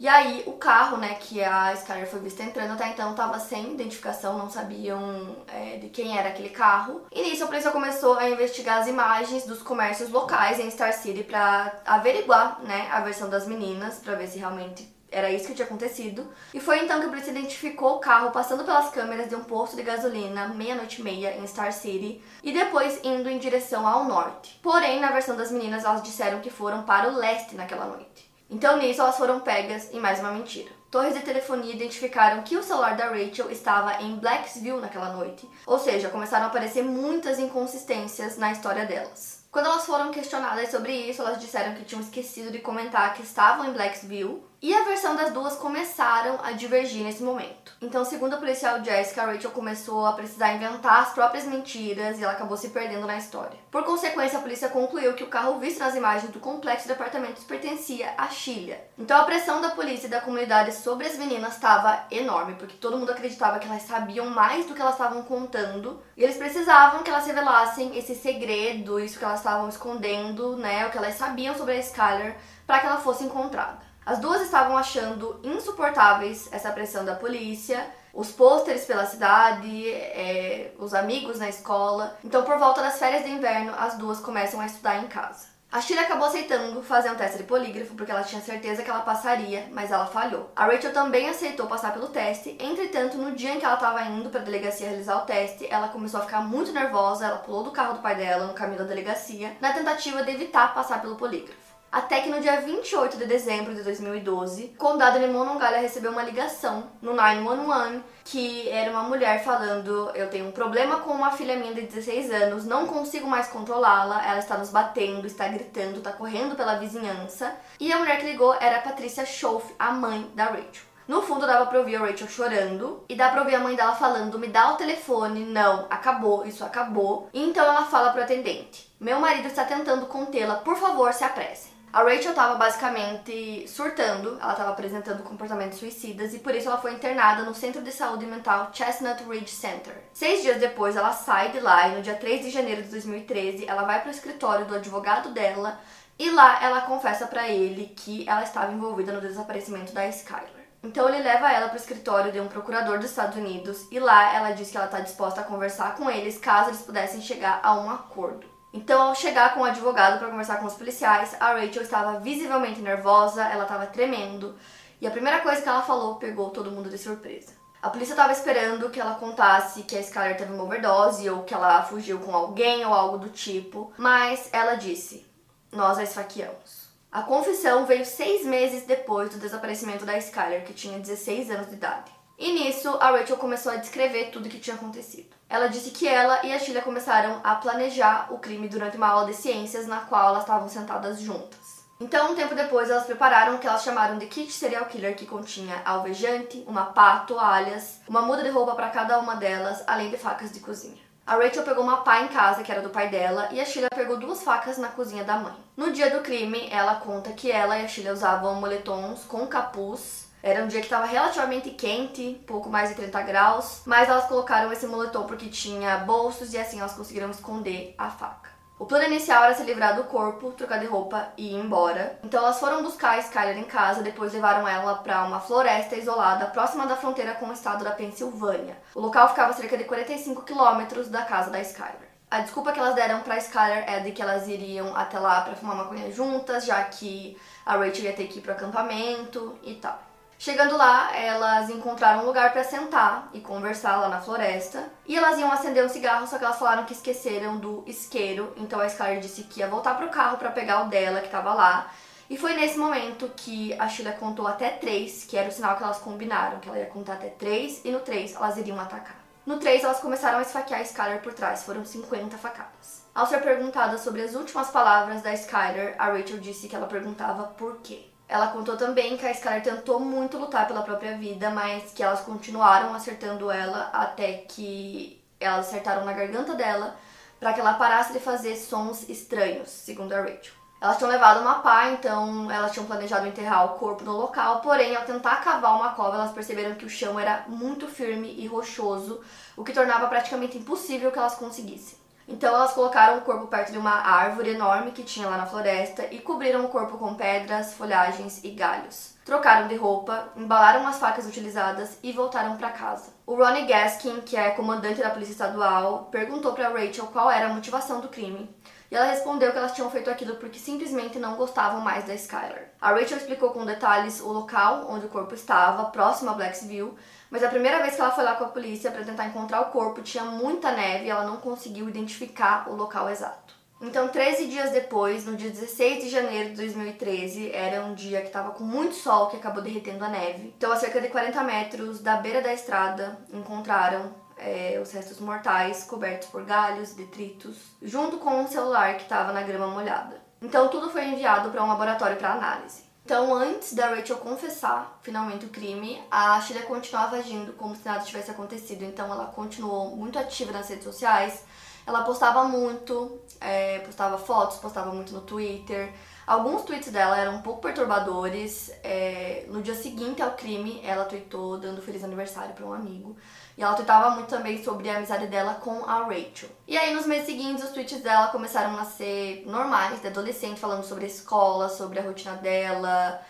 [0.04, 3.72] e aí, o carro, né, que a Skyler foi vista entrando até então estava sem
[3.74, 7.04] identificação, não sabiam é, de quem era aquele carro.
[7.10, 11.24] E nisso a polícia começou a investigar as imagens dos comércios locais em Star City
[11.24, 15.66] para averiguar, né, a versão das meninas, para ver se realmente era isso que tinha
[15.66, 16.28] acontecido.
[16.54, 19.76] E foi então que a polícia identificou o carro passando pelas câmeras de um posto
[19.76, 24.60] de gasolina meia-noite e meia em Star City e depois indo em direção ao norte.
[24.62, 28.34] Porém, na versão das meninas, elas disseram que foram para o leste naquela noite.
[28.50, 30.70] Então nisso elas foram pegas em mais uma mentira.
[30.92, 35.80] Torres de telefonia identificaram que o celular da Rachel estava em Blacksville naquela noite, ou
[35.80, 39.44] seja, começaram a aparecer muitas inconsistências na história delas.
[39.50, 43.66] Quando elas foram questionadas sobre isso, elas disseram que tinham esquecido de comentar que estavam
[43.66, 47.74] em Blacksville e a versão das duas começaram a divergir nesse momento.
[47.82, 52.32] Então, segundo a policial Jessica, Rachel começou a precisar inventar as próprias mentiras e ela
[52.32, 53.60] acabou se perdendo na história.
[53.70, 57.44] Por consequência, a polícia concluiu que o carro visto nas imagens do complexo de apartamentos
[57.44, 58.78] pertencia a Sheila.
[58.98, 62.98] Então, a pressão da polícia e da comunidade sobre as meninas estava enorme, porque todo
[62.98, 67.10] mundo acreditava que elas sabiam mais do que elas estavam contando e eles precisavam que
[67.10, 71.74] elas revelassem esse segredo, isso que elas estavam escondendo, né, o que elas sabiam sobre
[71.74, 73.92] a Skyler, para que ela fosse encontrada.
[74.06, 80.94] As duas estavam achando insuportáveis essa pressão da polícia, os pôsteres pela cidade, é, os
[80.94, 82.18] amigos na escola.
[82.24, 85.54] Então, por volta das férias de inverno, as duas começam a estudar em casa.
[85.72, 89.00] A Shirley acabou aceitando fazer um teste de polígrafo porque ela tinha certeza que ela
[89.00, 90.52] passaria, mas ela falhou.
[90.56, 94.30] A Rachel também aceitou passar pelo teste, entretanto, no dia em que ela estava indo
[94.30, 97.72] para a delegacia realizar o teste, ela começou a ficar muito nervosa, ela pulou do
[97.72, 101.63] carro do pai dela no caminho da delegacia, na tentativa de evitar passar pelo polígrafo.
[101.94, 106.24] Até que no dia 28 de dezembro de 2012, o condado de Monongalia recebeu uma
[106.24, 111.56] ligação no 911 que era uma mulher falando: Eu tenho um problema com uma filha
[111.56, 116.12] minha de 16 anos, não consigo mais controlá-la, ela está nos batendo, está gritando, está
[116.12, 117.56] correndo pela vizinhança.
[117.80, 120.94] E a mulher que ligou era a Patrícia Schoff, a mãe da Rachel.
[121.08, 123.94] No fundo dava pra ouvir a Rachel chorando e dá pra ouvir a mãe dela
[123.94, 127.30] falando: Me dá o telefone, não, acabou, isso acabou.
[127.32, 131.73] E então ela fala pro atendente: Meu marido está tentando contê-la, por favor, se apresse.
[131.94, 136.92] A Rachel tava basicamente surtando, ela tava apresentando comportamentos suicidas e por isso ela foi
[136.92, 139.94] internada no Centro de Saúde Mental Chestnut Ridge Center.
[140.12, 143.68] Seis dias depois, ela sai de lá e no dia 3 de janeiro de 2013,
[143.68, 145.80] ela vai para o escritório do advogado dela
[146.18, 150.50] e lá ela confessa para ele que ela estava envolvida no desaparecimento da Skylar.
[150.82, 154.34] Então ele leva ela para o escritório de um procurador dos Estados Unidos e lá
[154.34, 157.76] ela diz que ela está disposta a conversar com eles caso eles pudessem chegar a
[157.76, 158.53] um acordo.
[158.74, 162.82] Então, ao chegar com o advogado para conversar com os policiais, a Rachel estava visivelmente
[162.82, 164.56] nervosa, ela estava tremendo,
[165.00, 167.54] e a primeira coisa que ela falou pegou todo mundo de surpresa.
[167.84, 171.54] A polícia estava esperando que ela contasse que a Skyler teve uma overdose ou que
[171.54, 175.26] ela fugiu com alguém ou algo do tipo, mas ela disse:
[175.72, 176.88] Nós a esfaqueamos.
[177.12, 181.76] A confissão veio seis meses depois do desaparecimento da Skyler, que tinha 16 anos de
[181.76, 182.12] idade.
[182.38, 185.34] E nisso, a Rachel começou a descrever tudo o que tinha acontecido.
[185.48, 189.28] Ela disse que ela e a Sheila começaram a planejar o crime durante uma aula
[189.28, 191.84] de ciências na qual elas estavam sentadas juntas.
[192.00, 195.28] Então, um tempo depois, elas prepararam o que elas chamaram de kit serial killer, que
[195.28, 200.18] continha alvejante, uma pá, toalhas, uma muda de roupa para cada uma delas, além de
[200.18, 201.02] facas de cozinha.
[201.26, 203.88] A Rachel pegou uma pá em casa, que era do pai dela, e a Sheila
[203.96, 205.54] pegou duas facas na cozinha da mãe.
[205.78, 210.23] No dia do crime, ela conta que ela e a Sheila usavam moletons com capuz
[210.44, 214.74] era um dia que estava relativamente quente, pouco mais de 30 graus, mas elas colocaram
[214.74, 218.52] esse moletom porque tinha bolsos e assim elas conseguiram esconder a faca.
[218.78, 222.20] O plano inicial era se livrar do corpo, trocar de roupa e ir embora.
[222.22, 226.48] Então elas foram buscar a Skyler em casa, depois levaram ela para uma floresta isolada
[226.48, 228.78] próxima da fronteira com o estado da Pensilvânia.
[228.94, 232.10] O local ficava a cerca de 45 quilômetros da casa da Skyler.
[232.30, 235.56] A desculpa que elas deram pra Skyler é de que elas iriam até lá para
[235.56, 240.13] fumar maconha juntas, já que a Rachel ia ter que ir pro acampamento e tal.
[240.44, 244.92] Chegando lá, elas encontraram um lugar para sentar e conversar lá na floresta.
[245.08, 248.52] E elas iam acender um cigarro, só que elas falaram que esqueceram do isqueiro.
[248.58, 251.54] Então a Skyler disse que ia voltar pro carro para pegar o dela que tava
[251.54, 251.90] lá.
[252.30, 255.84] E foi nesse momento que a Sheila contou até três, que era o sinal que
[255.84, 259.24] elas combinaram, que ela ia contar até três, e no três elas iriam atacar.
[259.46, 263.04] No 3, elas começaram a esfaquear a Skyler por trás, foram 50 facadas.
[263.16, 267.44] Ao ser perguntada sobre as últimas palavras da Skyler, a Rachel disse que ela perguntava
[267.44, 268.13] por quê.
[268.34, 272.22] Ela contou também que a Skyler tentou muito lutar pela própria vida, mas que elas
[272.22, 276.96] continuaram acertando ela até que elas acertaram na garganta dela
[277.40, 280.52] para que ela parasse de fazer sons estranhos, segundo a Rachel.
[280.82, 284.96] Elas tinham levado uma pá, então elas tinham planejado enterrar o corpo no local, porém,
[284.96, 289.22] ao tentar cavar uma cova, elas perceberam que o chão era muito firme e rochoso,
[289.56, 292.03] o que tornava praticamente impossível que elas conseguissem.
[292.28, 296.08] Então elas colocaram o corpo perto de uma árvore enorme que tinha lá na floresta
[296.12, 299.14] e cobriram o corpo com pedras, folhagens e galhos.
[299.26, 303.14] Trocaram de roupa, embalaram as facas utilizadas e voltaram para casa.
[303.26, 307.54] O Ronnie Gaskin, que é comandante da polícia estadual, perguntou para Rachel qual era a
[307.54, 308.54] motivação do crime.
[308.94, 312.66] E ela respondeu que elas tinham feito aquilo porque simplesmente não gostavam mais da Skylar.
[312.80, 316.94] A Rachel explicou com detalhes o local onde o corpo estava, próximo a Blacksville,
[317.28, 319.72] mas a primeira vez que ela foi lá com a polícia para tentar encontrar o
[319.72, 323.56] corpo tinha muita neve e ela não conseguiu identificar o local exato.
[323.82, 328.28] Então, 13 dias depois, no dia 16 de janeiro de 2013, era um dia que
[328.28, 330.54] estava com muito sol que acabou derretendo a neve.
[330.56, 335.84] Então, a cerca de 40 metros da beira da estrada, encontraram é, os restos mortais
[335.84, 340.22] cobertos por galhos, detritos, junto com um celular que estava na grama molhada.
[340.42, 342.84] Então, tudo foi enviado para um laboratório para análise.
[343.06, 348.04] Então, antes da Rachel confessar finalmente o crime, a Sheila continuava agindo como se nada
[348.04, 348.84] tivesse acontecido.
[348.84, 351.44] Então, ela continuou muito ativa nas redes sociais.
[351.86, 355.94] Ela postava muito, é, postava fotos, postava muito no Twitter.
[356.26, 358.72] Alguns tweets dela eram um pouco perturbadores.
[358.84, 363.18] É, no dia seguinte ao crime, ela tweetou dando feliz aniversário para um amigo.
[363.58, 366.50] E ela tweetava muito também sobre a amizade dela com a Rachel.
[366.68, 370.84] E aí, nos meses seguintes, os tweets dela começaram a ser normais, de adolescente, falando
[370.84, 373.22] sobre a escola, sobre a rotina dela,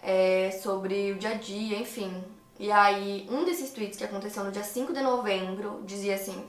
[0.00, 2.22] é, sobre o dia a dia, enfim.
[2.60, 6.46] E aí, um desses tweets que aconteceu no dia 5 de novembro dizia assim: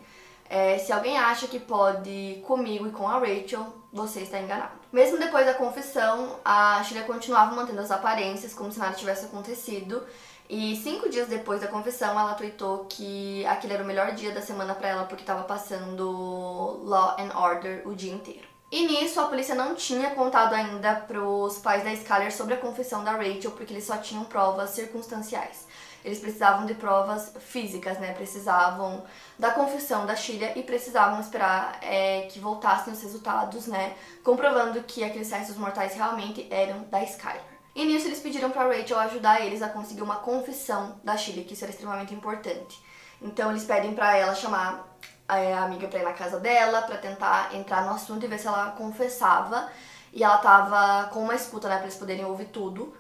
[0.48, 4.74] é, Se alguém acha que pode comigo e com a Rachel, você está enganado.
[4.92, 10.04] Mesmo depois da confissão, a Shirley continuava mantendo as aparências como se nada tivesse acontecido.
[10.50, 14.42] E cinco dias depois da confissão, ela tweetou que aquele era o melhor dia da
[14.42, 18.54] semana para ela porque estava passando Law and Order o dia inteiro.
[18.72, 23.04] E nisso, a polícia não tinha contado ainda pros pais da Skyler sobre a confissão
[23.04, 25.68] da Rachel, porque eles só tinham provas circunstanciais.
[26.04, 28.14] Eles precisavam de provas físicas, né?
[28.14, 29.04] Precisavam
[29.38, 33.96] da confissão da Sheila e precisavam esperar é, que voltassem os resultados, né?
[34.24, 37.53] Comprovando que aqueles restos mortais realmente eram da Skyler.
[37.76, 41.54] E nisso eles pediram para Rachel ajudar eles a conseguir uma confissão da Shirley, que
[41.54, 42.82] isso era extremamente importante.
[43.22, 46.98] Então eles pedem para ela chamar é, a amiga para ir na casa dela, para
[46.98, 49.70] tentar entrar no assunto e ver se ela confessava.
[50.12, 52.94] E ela tava com uma escuta, né, para eles poderem ouvir tudo.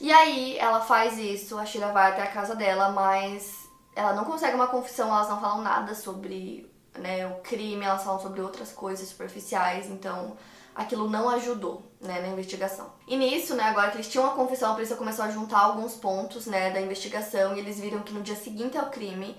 [0.00, 4.24] E aí ela faz isso, a Shira vai até a casa dela, mas ela não
[4.24, 8.70] consegue uma confissão, elas não falam nada sobre né, o crime, elas falam sobre outras
[8.70, 10.36] coisas superficiais, então
[10.78, 12.92] aquilo não ajudou, né, na investigação.
[13.08, 15.96] E nisso, né, agora que eles tinham a confissão, a polícia começou a juntar alguns
[15.96, 19.36] pontos, né, da investigação e eles viram que no dia seguinte ao crime,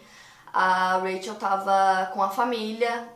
[0.54, 3.08] a Rachel tava com a família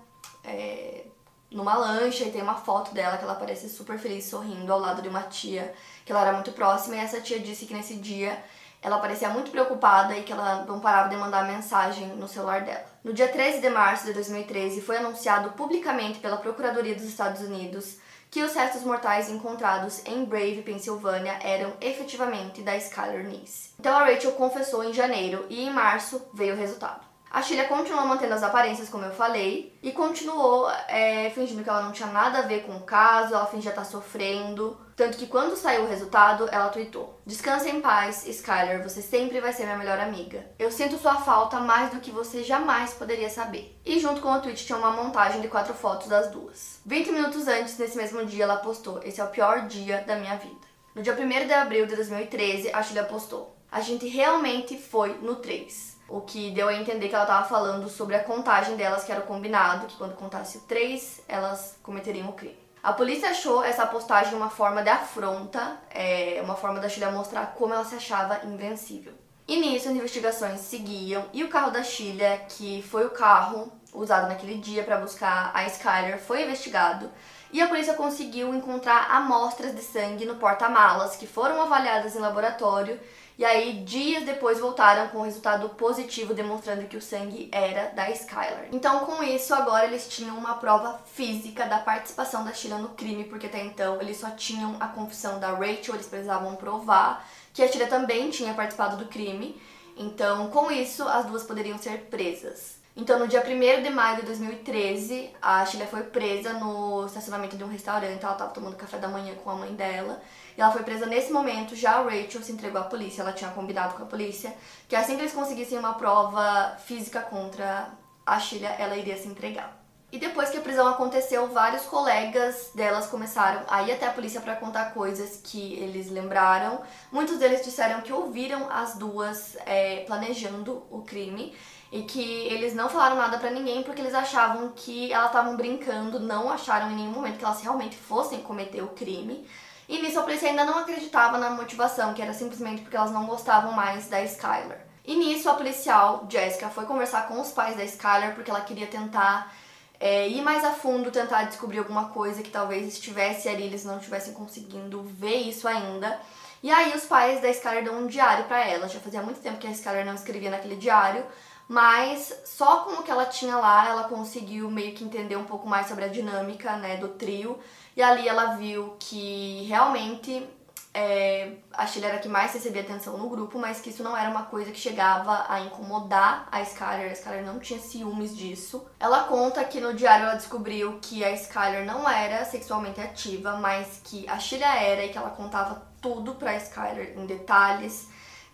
[0.42, 1.04] é,
[1.52, 5.02] numa lancha e tem uma foto dela que ela parece super feliz, sorrindo ao lado
[5.02, 5.74] de uma tia
[6.06, 8.42] que ela era muito próxima e essa tia disse que nesse dia
[8.82, 12.86] ela parecia muito preocupada e que ela não parava de mandar mensagem no celular dela.
[13.04, 17.98] No dia 13 de março de 2013, foi anunciado publicamente pela Procuradoria dos Estados Unidos
[18.34, 23.70] que os restos mortais encontrados em Brave, Pensilvânia, eram efetivamente da Skylar Nice.
[23.80, 27.13] Então a Rachel confessou em janeiro e em março veio o resultado.
[27.34, 31.82] A Sheila continuou mantendo as aparências, como eu falei, e continuou é, fingindo que ela
[31.82, 34.78] não tinha nada a ver com o caso, ela fingia estar sofrendo.
[34.96, 39.52] Tanto que quando saiu o resultado, ela tweetou: Descansa em paz, Skyler, você sempre vai
[39.52, 40.46] ser minha melhor amiga.
[40.60, 43.80] Eu sinto sua falta mais do que você jamais poderia saber.
[43.84, 46.82] E junto com o tweet tinha uma montagem de quatro fotos das duas.
[46.86, 50.38] 20 minutos antes, nesse mesmo dia, ela postou: Esse é o pior dia da minha
[50.38, 50.68] vida.
[50.94, 55.38] No dia 1 de abril de 2013, a Sheila postou: A gente realmente foi no
[55.38, 55.93] 3.
[56.08, 59.22] O que deu a entender que ela estava falando sobre a contagem delas, que era
[59.22, 62.64] o combinado, que quando contasse três, elas cometeriam o crime.
[62.84, 67.54] A polícia achou essa postagem uma forma de afronta, é, uma forma da Sheila mostrar
[67.58, 69.14] como ela se achava invencível.
[69.48, 74.28] E nisso as investigações seguiam e o carro da Sheila, que foi o carro usado
[74.28, 77.10] naquele dia para buscar a Skyler, foi investigado
[77.54, 83.00] e a polícia conseguiu encontrar amostras de sangue no porta-malas que foram avaliadas em laboratório
[83.38, 88.10] e aí, dias depois, voltaram com um resultado positivo, demonstrando que o sangue era da
[88.12, 88.68] Skylar.
[88.72, 93.24] Então, com isso, agora eles tinham uma prova física da participação da Sheila no crime,
[93.24, 97.68] porque até então eles só tinham a confissão da Rachel, eles precisavam provar que a
[97.68, 99.60] Sheila também tinha participado do crime.
[99.98, 102.78] Então, com isso, as duas poderiam ser presas.
[102.96, 107.64] Então, no dia 1 de maio de 2013, a Sheila foi presa no estacionamento de
[107.64, 108.24] um restaurante.
[108.24, 110.22] Ela estava tomando café da manhã com a mãe dela.
[110.58, 111.76] E ela foi presa nesse momento.
[111.76, 113.22] Já a Rachel se entregou à polícia.
[113.22, 114.54] Ela tinha combinado com a polícia
[114.88, 117.90] que assim que eles conseguissem uma prova física contra
[118.26, 119.84] a Sheila, ela iria se entregar.
[120.14, 124.40] E depois que a prisão aconteceu, vários colegas delas começaram a ir até a polícia
[124.40, 126.82] para contar coisas que eles lembraram.
[127.12, 131.58] Muitos deles disseram que ouviram as duas é, planejando o crime
[131.92, 136.20] e que eles não falaram nada para ninguém porque eles achavam que elas estavam brincando,
[136.20, 139.48] não acharam em nenhum momento que elas realmente fossem cometer o crime.
[139.88, 143.26] E nisso a polícia ainda não acreditava na motivação, que era simplesmente porque elas não
[143.26, 144.80] gostavam mais da Skylar.
[145.06, 148.88] E nisso a policial, Jessica, foi conversar com os pais da Skylar porque ela queria
[148.88, 149.54] tentar
[150.00, 153.98] é, ir mais a fundo, tentar descobrir alguma coisa que talvez estivesse ali, eles não
[153.98, 156.20] estivessem conseguindo ver isso ainda.
[156.62, 158.88] E aí os pais da Skylar dão um diário para ela.
[158.88, 161.26] Já fazia muito tempo que a Skylar não escrevia naquele diário,
[161.68, 165.68] mas só com o que ela tinha lá, ela conseguiu meio que entender um pouco
[165.68, 167.60] mais sobre a dinâmica, né, do trio.
[167.96, 170.48] E ali ela viu que realmente
[170.94, 174.16] é, a Sheila era a que mais recebia atenção no grupo, mas que isso não
[174.16, 177.10] era uma coisa que chegava a incomodar a Skyler.
[177.10, 178.86] A Skyler não tinha ciúmes disso.
[179.00, 184.02] Ela conta que no diário ela descobriu que a Skyler não era sexualmente ativa, mas
[184.04, 188.08] que a Sheila era e que ela contava tudo pra Skyler em detalhes.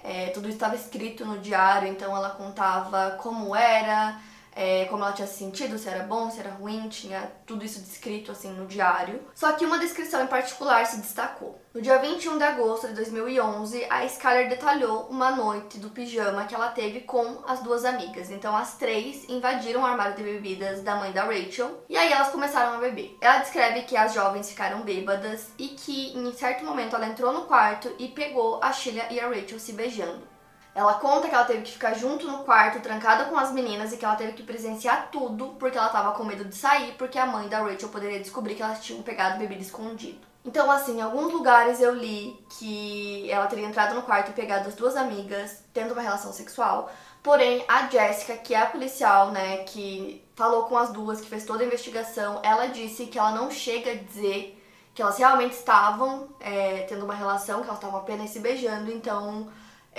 [0.04, 4.20] É, tudo estava escrito no diário, então ela contava como era,
[4.60, 7.80] é, como ela tinha se sentido, se era bom, se era ruim, tinha tudo isso
[7.80, 9.22] descrito assim no diário.
[9.34, 11.62] Só que uma descrição em particular se destacou.
[11.74, 16.54] No dia 21 de agosto de 2011, a Skyler detalhou uma noite do pijama que
[16.54, 18.30] ela teve com as duas amigas.
[18.30, 22.28] Então as três invadiram o armário de bebidas da mãe da Rachel e aí elas
[22.28, 23.17] começaram a beber.
[23.22, 27.45] Ela descreve que as jovens ficaram bêbadas e que em certo momento ela entrou no
[27.45, 30.28] quarto e pegou a Sheila e a Rachel se beijando.
[30.74, 33.98] Ela conta que ela teve que ficar junto no quarto, trancada com as meninas, e
[33.98, 37.26] que ela teve que presenciar tudo porque ela tava com medo de sair, porque a
[37.26, 40.30] mãe da Rachel poderia descobrir que elas tinham pegado bebida escondido.
[40.46, 44.70] Então, assim, em alguns lugares eu li que ela teria entrado no quarto e pegado
[44.70, 46.90] as duas amigas, tendo uma relação sexual.
[47.22, 51.44] Porém, a Jessica, que é a policial, né, que falou com as duas, que fez
[51.44, 54.56] toda a investigação, ela disse que ela não chega a dizer
[54.96, 59.50] que elas realmente estavam é, tendo uma relação, que elas estavam apenas se beijando, então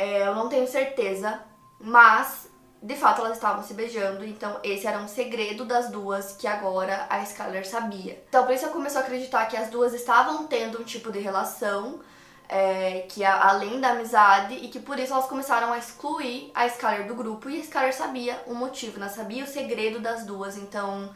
[0.01, 1.41] é, eu não tenho certeza,
[1.79, 2.49] mas
[2.83, 7.07] de fato elas estavam se beijando, então esse era um segredo das duas que agora
[7.11, 8.25] a Skyler sabia.
[8.31, 11.19] Então por isso eu começou a acreditar que as duas estavam tendo um tipo de
[11.19, 12.01] relação
[12.49, 17.07] é, que além da amizade e que por isso elas começaram a excluir a Skyler
[17.07, 19.11] do grupo e a Skyler sabia o motivo, né?
[19.11, 21.11] sabia o segredo das duas, então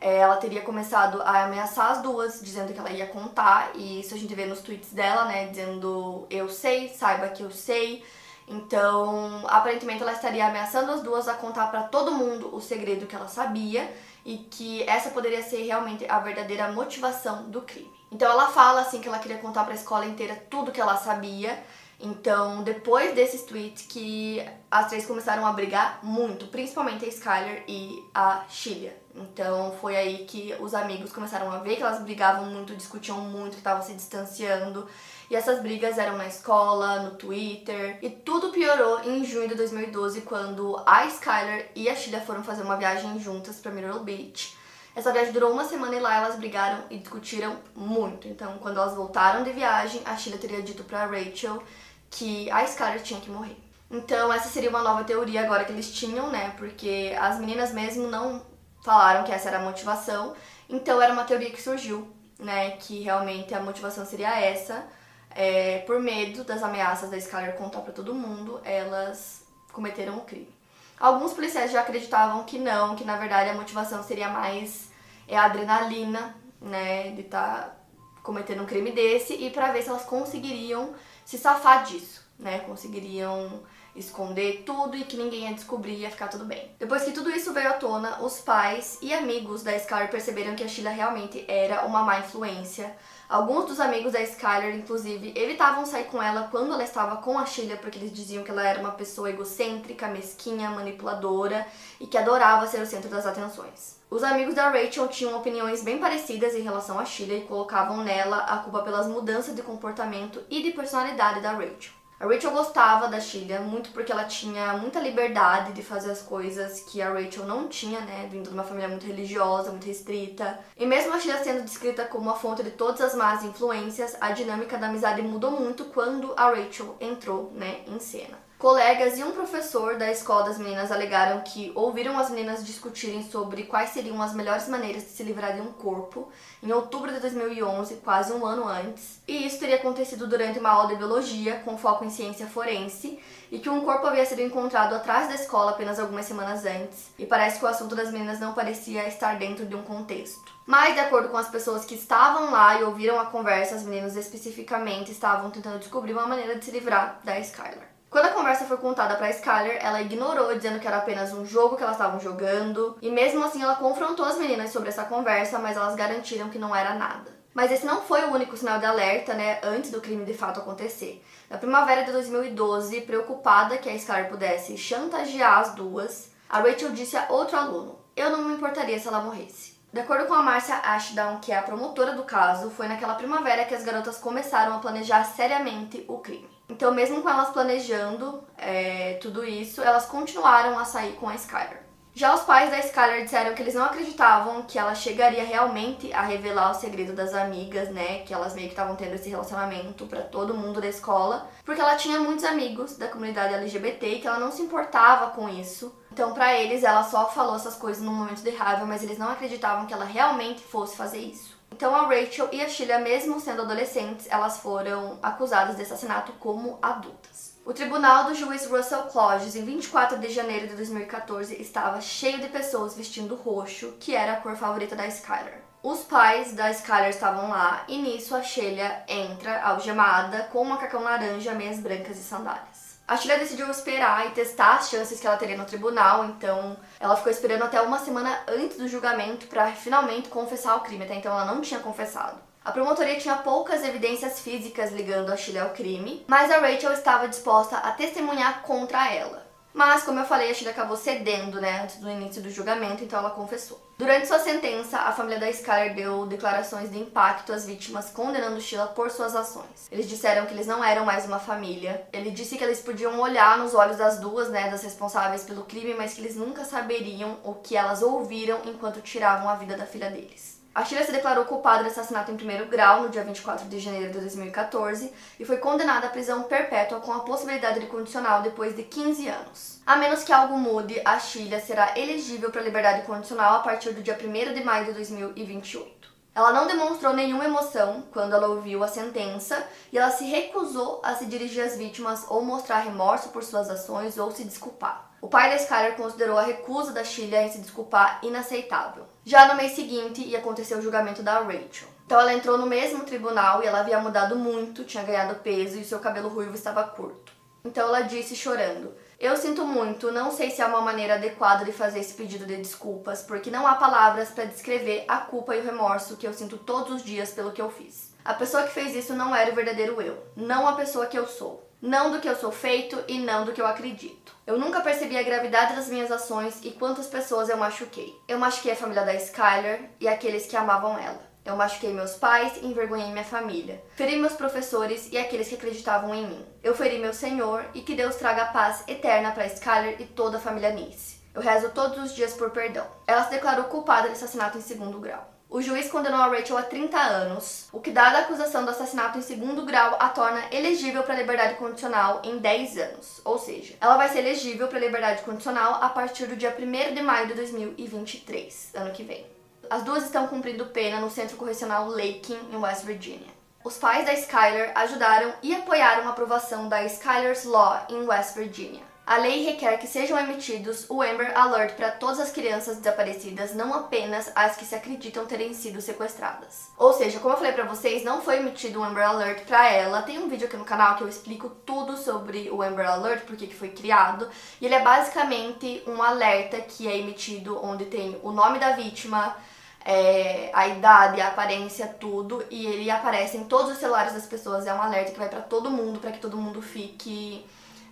[0.00, 4.14] é, ela teria começado a ameaçar as duas, dizendo que ela ia contar, e isso
[4.14, 8.02] a gente vê nos tweets dela, né, dizendo eu sei, saiba que eu sei.
[8.50, 13.14] Então, aparentemente ela estaria ameaçando as duas a contar para todo mundo o segredo que
[13.14, 13.88] ela sabia
[14.26, 17.88] e que essa poderia ser realmente a verdadeira motivação do crime.
[18.10, 20.96] Então ela fala assim que ela queria contar para a escola inteira tudo que ela
[20.96, 21.62] sabia
[22.02, 28.02] então, depois desses tweets que as três começaram a brigar muito, principalmente a Skyler e
[28.14, 28.92] a Sheila.
[29.14, 33.50] Então, foi aí que os amigos começaram a ver que elas brigavam muito, discutiam muito,
[33.50, 34.88] que estavam se distanciando.
[35.30, 38.00] E essas brigas eram na escola, no Twitter.
[38.02, 42.62] E tudo piorou em junho de 2012, quando a Skyler e a Sheila foram fazer
[42.62, 44.58] uma viagem juntas para Myrtle Beach.
[44.94, 48.26] Essa viagem durou uma semana e lá elas brigaram e discutiram muito.
[48.26, 51.62] Então, quando elas voltaram de viagem, a Sheila teria dito para Rachel
[52.10, 53.56] que a Scarlett tinha que morrer.
[53.88, 56.54] Então, essa seria uma nova teoria agora que eles tinham, né?
[56.58, 58.44] Porque as meninas mesmo não
[58.84, 60.34] falaram que essa era a motivação.
[60.68, 62.72] Então, era uma teoria que surgiu, né?
[62.72, 64.98] Que realmente a motivação seria essa.
[65.34, 70.52] É, por medo das ameaças da Skyler contar para todo mundo, elas cometeram o crime.
[70.98, 74.90] Alguns policiais já acreditavam que não, que na verdade a motivação seria mais
[75.26, 77.12] é, a adrenalina, né?
[77.12, 77.76] De estar tá
[78.22, 80.94] cometendo um crime desse e para ver se elas conseguiriam
[81.24, 82.58] se safar disso, né?
[82.60, 83.62] Conseguiriam
[83.94, 86.70] esconder tudo e que ninguém ia descobrir ia ficar tudo bem.
[86.78, 90.62] Depois que tudo isso veio à tona, os pais e amigos da Skylar perceberam que
[90.62, 92.94] a Sheila realmente era uma má influência.
[93.30, 97.46] Alguns dos amigos da Skylar, inclusive, evitavam sair com ela quando ela estava com a
[97.46, 101.64] Sheila porque eles diziam que ela era uma pessoa egocêntrica, mesquinha, manipuladora
[102.00, 104.00] e que adorava ser o centro das atenções.
[104.10, 108.38] Os amigos da Rachel tinham opiniões bem parecidas em relação a Sheila e colocavam nela
[108.38, 111.99] a culpa pelas mudanças de comportamento e de personalidade da Rachel.
[112.20, 116.80] A Rachel gostava da Sheila muito porque ela tinha muita liberdade de fazer as coisas
[116.80, 118.28] que a Rachel não tinha, né?
[118.30, 120.60] Vindo de uma família muito religiosa, muito restrita.
[120.76, 124.32] E mesmo a Sheila sendo descrita como a fonte de todas as más influências, a
[124.32, 128.49] dinâmica da amizade mudou muito quando a Rachel entrou, né, em cena.
[128.60, 133.62] Colegas e um professor da escola das meninas alegaram que ouviram as meninas discutirem sobre
[133.62, 136.28] quais seriam as melhores maneiras de se livrar de um corpo
[136.62, 140.88] em outubro de 2011, quase um ano antes, e isso teria acontecido durante uma aula
[140.88, 143.18] de biologia com foco em ciência forense,
[143.50, 147.24] e que um corpo havia sido encontrado atrás da escola apenas algumas semanas antes, e
[147.24, 150.52] parece que o assunto das meninas não parecia estar dentro de um contexto.
[150.66, 154.16] Mas, de acordo com as pessoas que estavam lá e ouviram a conversa, as meninas
[154.16, 157.99] especificamente estavam tentando descobrir uma maneira de se livrar da Skylar.
[158.10, 161.76] Quando a conversa foi contada para Skyler, ela ignorou, dizendo que era apenas um jogo
[161.76, 165.76] que elas estavam jogando, e mesmo assim ela confrontou as meninas sobre essa conversa, mas
[165.76, 167.30] elas garantiram que não era nada.
[167.54, 170.58] Mas esse não foi o único sinal de alerta, né, antes do crime de fato
[170.58, 171.24] acontecer.
[171.48, 177.16] Na primavera de 2012, preocupada que a Skyler pudesse chantagear as duas, a Rachel disse
[177.16, 179.78] a outro aluno: "Eu não me importaria se ela morresse".
[179.92, 183.64] De acordo com a Marcia Ashdown, que é a promotora do caso, foi naquela primavera
[183.64, 186.49] que as garotas começaram a planejar seriamente o crime.
[186.70, 191.82] Então, mesmo com elas planejando é, tudo isso, elas continuaram a sair com a Skylar.
[192.12, 196.22] Já os pais da Skylar disseram que eles não acreditavam que ela chegaria realmente a
[196.22, 198.20] revelar o segredo das amigas, né?
[198.20, 201.96] Que elas meio que estavam tendo esse relacionamento para todo mundo da escola, porque ela
[201.96, 205.94] tinha muitos amigos da comunidade LGBT e que ela não se importava com isso.
[206.12, 209.30] Então, para eles, ela só falou essas coisas num momento de raiva, mas eles não
[209.30, 211.59] acreditavam que ela realmente fosse fazer isso.
[211.72, 216.78] Então a Rachel e a Sheila, mesmo sendo adolescentes, elas foram acusadas de assassinato como
[216.82, 217.58] adultas.
[217.64, 222.48] O tribunal do juiz Russell Cloges, em 24 de janeiro de 2014, estava cheio de
[222.48, 225.60] pessoas vestindo roxo, que era a cor favorita da Skylar.
[225.82, 231.02] Os pais da Skylar estavam lá e nisso a Sheila entra algemada com um macacão
[231.02, 232.79] laranja, meias brancas e sandálias.
[233.10, 237.16] A Sheila decidiu esperar e testar as chances que ela teria no tribunal, então ela
[237.16, 241.32] ficou esperando até uma semana antes do julgamento para finalmente confessar o crime, até então
[241.32, 242.38] ela não tinha confessado.
[242.64, 247.26] A promotoria tinha poucas evidências físicas ligando a Sheila ao crime, mas a Rachel estava
[247.26, 249.39] disposta a testemunhar contra ela.
[249.72, 253.18] Mas, como eu falei, a Sheila acabou cedendo, né, antes do início do julgamento, então
[253.18, 253.80] ela confessou.
[253.96, 258.88] Durante sua sentença, a família da Skyler deu declarações de impacto às vítimas, condenando Sheila
[258.88, 259.88] por suas ações.
[259.92, 262.06] Eles disseram que eles não eram mais uma família.
[262.12, 265.94] Ele disse que eles podiam olhar nos olhos das duas, né, das responsáveis pelo crime,
[265.94, 270.10] mas que eles nunca saberiam o que elas ouviram enquanto tiravam a vida da filha
[270.10, 270.49] deles.
[270.72, 274.12] A Sheila se declarou culpada de assassinato em primeiro grau no dia 24 de janeiro
[274.12, 278.84] de 2014 e foi condenada à prisão perpétua com a possibilidade de condicional depois de
[278.84, 279.80] 15 anos.
[279.84, 284.00] A menos que algo mude, a Sheila será elegível para liberdade condicional a partir do
[284.00, 286.08] dia 1 de maio de 2028.
[286.32, 291.16] Ela não demonstrou nenhuma emoção quando ela ouviu a sentença e ela se recusou a
[291.16, 295.09] se dirigir às vítimas ou mostrar remorso por suas ações ou se desculpar.
[295.22, 299.04] O pai da Skyler considerou a recusa da Sheila em se desculpar inaceitável.
[299.22, 301.88] Já no mês seguinte, ia acontecer o julgamento da Rachel.
[302.06, 305.84] Então ela entrou no mesmo tribunal e ela havia mudado muito, tinha ganhado peso e
[305.84, 307.32] seu cabelo ruivo estava curto.
[307.62, 311.72] Então ela disse chorando: Eu sinto muito, não sei se há uma maneira adequada de
[311.72, 315.64] fazer esse pedido de desculpas, porque não há palavras para descrever a culpa e o
[315.64, 318.14] remorso que eu sinto todos os dias pelo que eu fiz.
[318.24, 321.26] A pessoa que fez isso não era o verdadeiro eu, não a pessoa que eu
[321.26, 324.34] sou não do que eu sou feito e não do que eu acredito.
[324.50, 328.12] Eu nunca percebi a gravidade das minhas ações e quantas pessoas eu machuquei.
[328.26, 331.20] Eu machuquei a família da Skyler e aqueles que amavam ela.
[331.44, 333.80] Eu machuquei meus pais e envergonhei minha família.
[333.94, 336.44] Feri meus professores e aqueles que acreditavam em mim.
[336.64, 340.40] Eu feri meu Senhor e que Deus traga paz eterna para Skyler e toda a
[340.40, 341.20] família Nice.
[341.32, 342.88] Eu rezo todos os dias por perdão.
[343.06, 345.30] Ela se declarou culpada de assassinato em segundo grau.
[345.52, 349.18] O juiz condenou a Rachel a 30 anos, o que, dada a acusação do assassinato
[349.18, 353.20] em segundo grau, a torna elegível para liberdade condicional em 10 anos.
[353.24, 357.02] Ou seja, ela vai ser elegível para liberdade condicional a partir do dia 1 de
[357.02, 359.26] maio de 2023, ano que vem.
[359.68, 363.34] As duas estão cumprindo pena no Centro Correcional Lakin, em West Virginia.
[363.64, 368.89] Os pais da Skyler ajudaram e apoiaram a aprovação da Skyler's Law em West Virginia.
[369.10, 373.74] A lei requer que sejam emitidos o Amber Alert para todas as crianças desaparecidas, não
[373.74, 376.70] apenas as que se acreditam terem sido sequestradas.
[376.78, 380.02] Ou seja, como eu falei para vocês, não foi emitido o Amber Alert para ela.
[380.02, 383.48] Tem um vídeo aqui no canal que eu explico tudo sobre o Amber Alert, porque
[383.48, 384.30] que foi criado,
[384.60, 389.36] e ele é basicamente um alerta que é emitido onde tem o nome da vítima,
[389.84, 394.68] é, a idade, a aparência, tudo, e ele aparece em todos os celulares das pessoas.
[394.68, 397.44] É um alerta que vai para todo mundo, para que todo mundo fique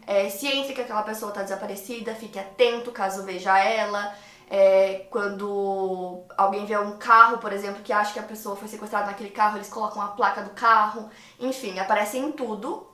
[0.09, 4.15] é, que aquela pessoa está desaparecida, fique atento caso veja ela.
[4.51, 9.09] É, quando alguém vê um carro, por exemplo, que acha que a pessoa foi sequestrada
[9.09, 11.11] naquele carro, eles colocam a placa do carro.
[11.39, 12.89] Enfim, aparece em tudo.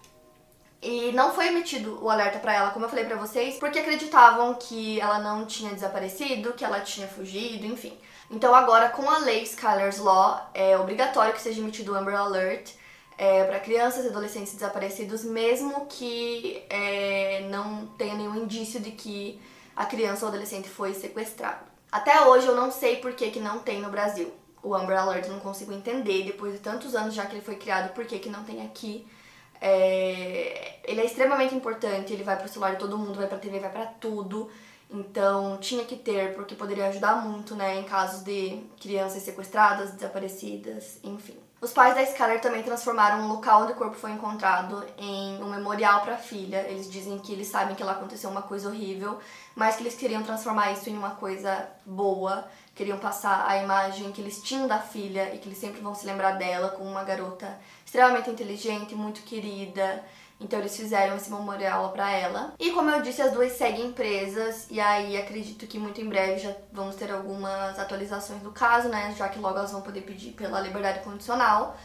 [0.83, 4.53] E não foi emitido o alerta para ela, como eu falei para vocês, porque acreditavam
[4.55, 7.97] que ela não tinha desaparecido, que ela tinha fugido, enfim.
[8.29, 12.73] Então agora com a lei Skylar's Law é obrigatório que seja emitido o Amber Alert
[13.17, 19.41] é, para crianças e adolescentes desaparecidos, mesmo que é, não tenha nenhum indício de que
[19.75, 21.65] a criança ou adolescente foi sequestrado.
[21.91, 24.33] Até hoje eu não sei por que, que não tem no Brasil.
[24.63, 27.93] O Amber Alert não consigo entender, depois de tantos anos já que ele foi criado,
[27.93, 29.07] por que, que não tem aqui.
[29.61, 30.81] É...
[30.85, 33.71] Ele é extremamente importante, ele vai pro celular de todo mundo, vai pra TV, vai
[33.71, 34.51] pra tudo.
[34.91, 40.99] Então tinha que ter, porque poderia ajudar muito, né, em casos de crianças sequestradas, desaparecidas,
[41.03, 41.44] enfim.
[41.65, 45.49] Os pais da Skylar também transformaram o local onde o corpo foi encontrado em um
[45.49, 46.59] memorial para a filha.
[46.69, 49.19] Eles dizem que eles sabem que lá aconteceu uma coisa horrível,
[49.57, 54.21] mas que eles queriam transformar isso em uma coisa boa, queriam passar a imagem que
[54.21, 57.59] eles tinham da filha e que eles sempre vão se lembrar dela como uma garota
[57.83, 60.05] extremamente inteligente, muito querida
[60.41, 62.55] então eles fizeram esse memorial para ela.
[62.59, 66.39] E como eu disse, as duas seguem presas e aí acredito que muito em breve
[66.39, 69.15] já vamos ter algumas atualizações do caso, né?
[69.17, 71.77] Já que logo elas vão poder pedir pela liberdade condicional.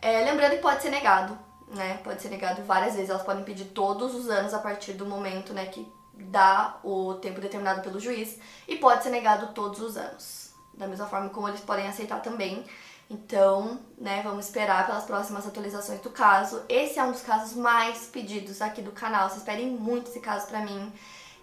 [0.00, 1.38] É, lembrando que pode ser negado,
[1.68, 1.98] né?
[2.04, 3.10] Pode ser negado várias vezes.
[3.10, 7.40] Elas podem pedir todos os anos a partir do momento, né, que dá o tempo
[7.40, 8.38] determinado pelo juiz
[8.68, 10.52] e pode ser negado todos os anos.
[10.74, 12.64] Da mesma forma como eles podem aceitar também.
[13.08, 16.64] Então, né, vamos esperar pelas próximas atualizações do caso.
[16.68, 19.28] Esse é um dos casos mais pedidos aqui do canal.
[19.28, 20.92] Vocês pedem muito esse caso pra mim.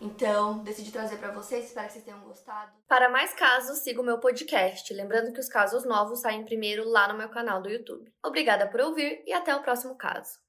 [0.02, 2.72] Então, decidi trazer para vocês, espero que vocês tenham gostado.
[2.88, 4.92] Para mais casos, siga o meu podcast.
[4.92, 8.12] Lembrando que os casos novos saem primeiro lá no meu canal do YouTube.
[8.26, 10.41] Obrigada por ouvir e até o próximo caso.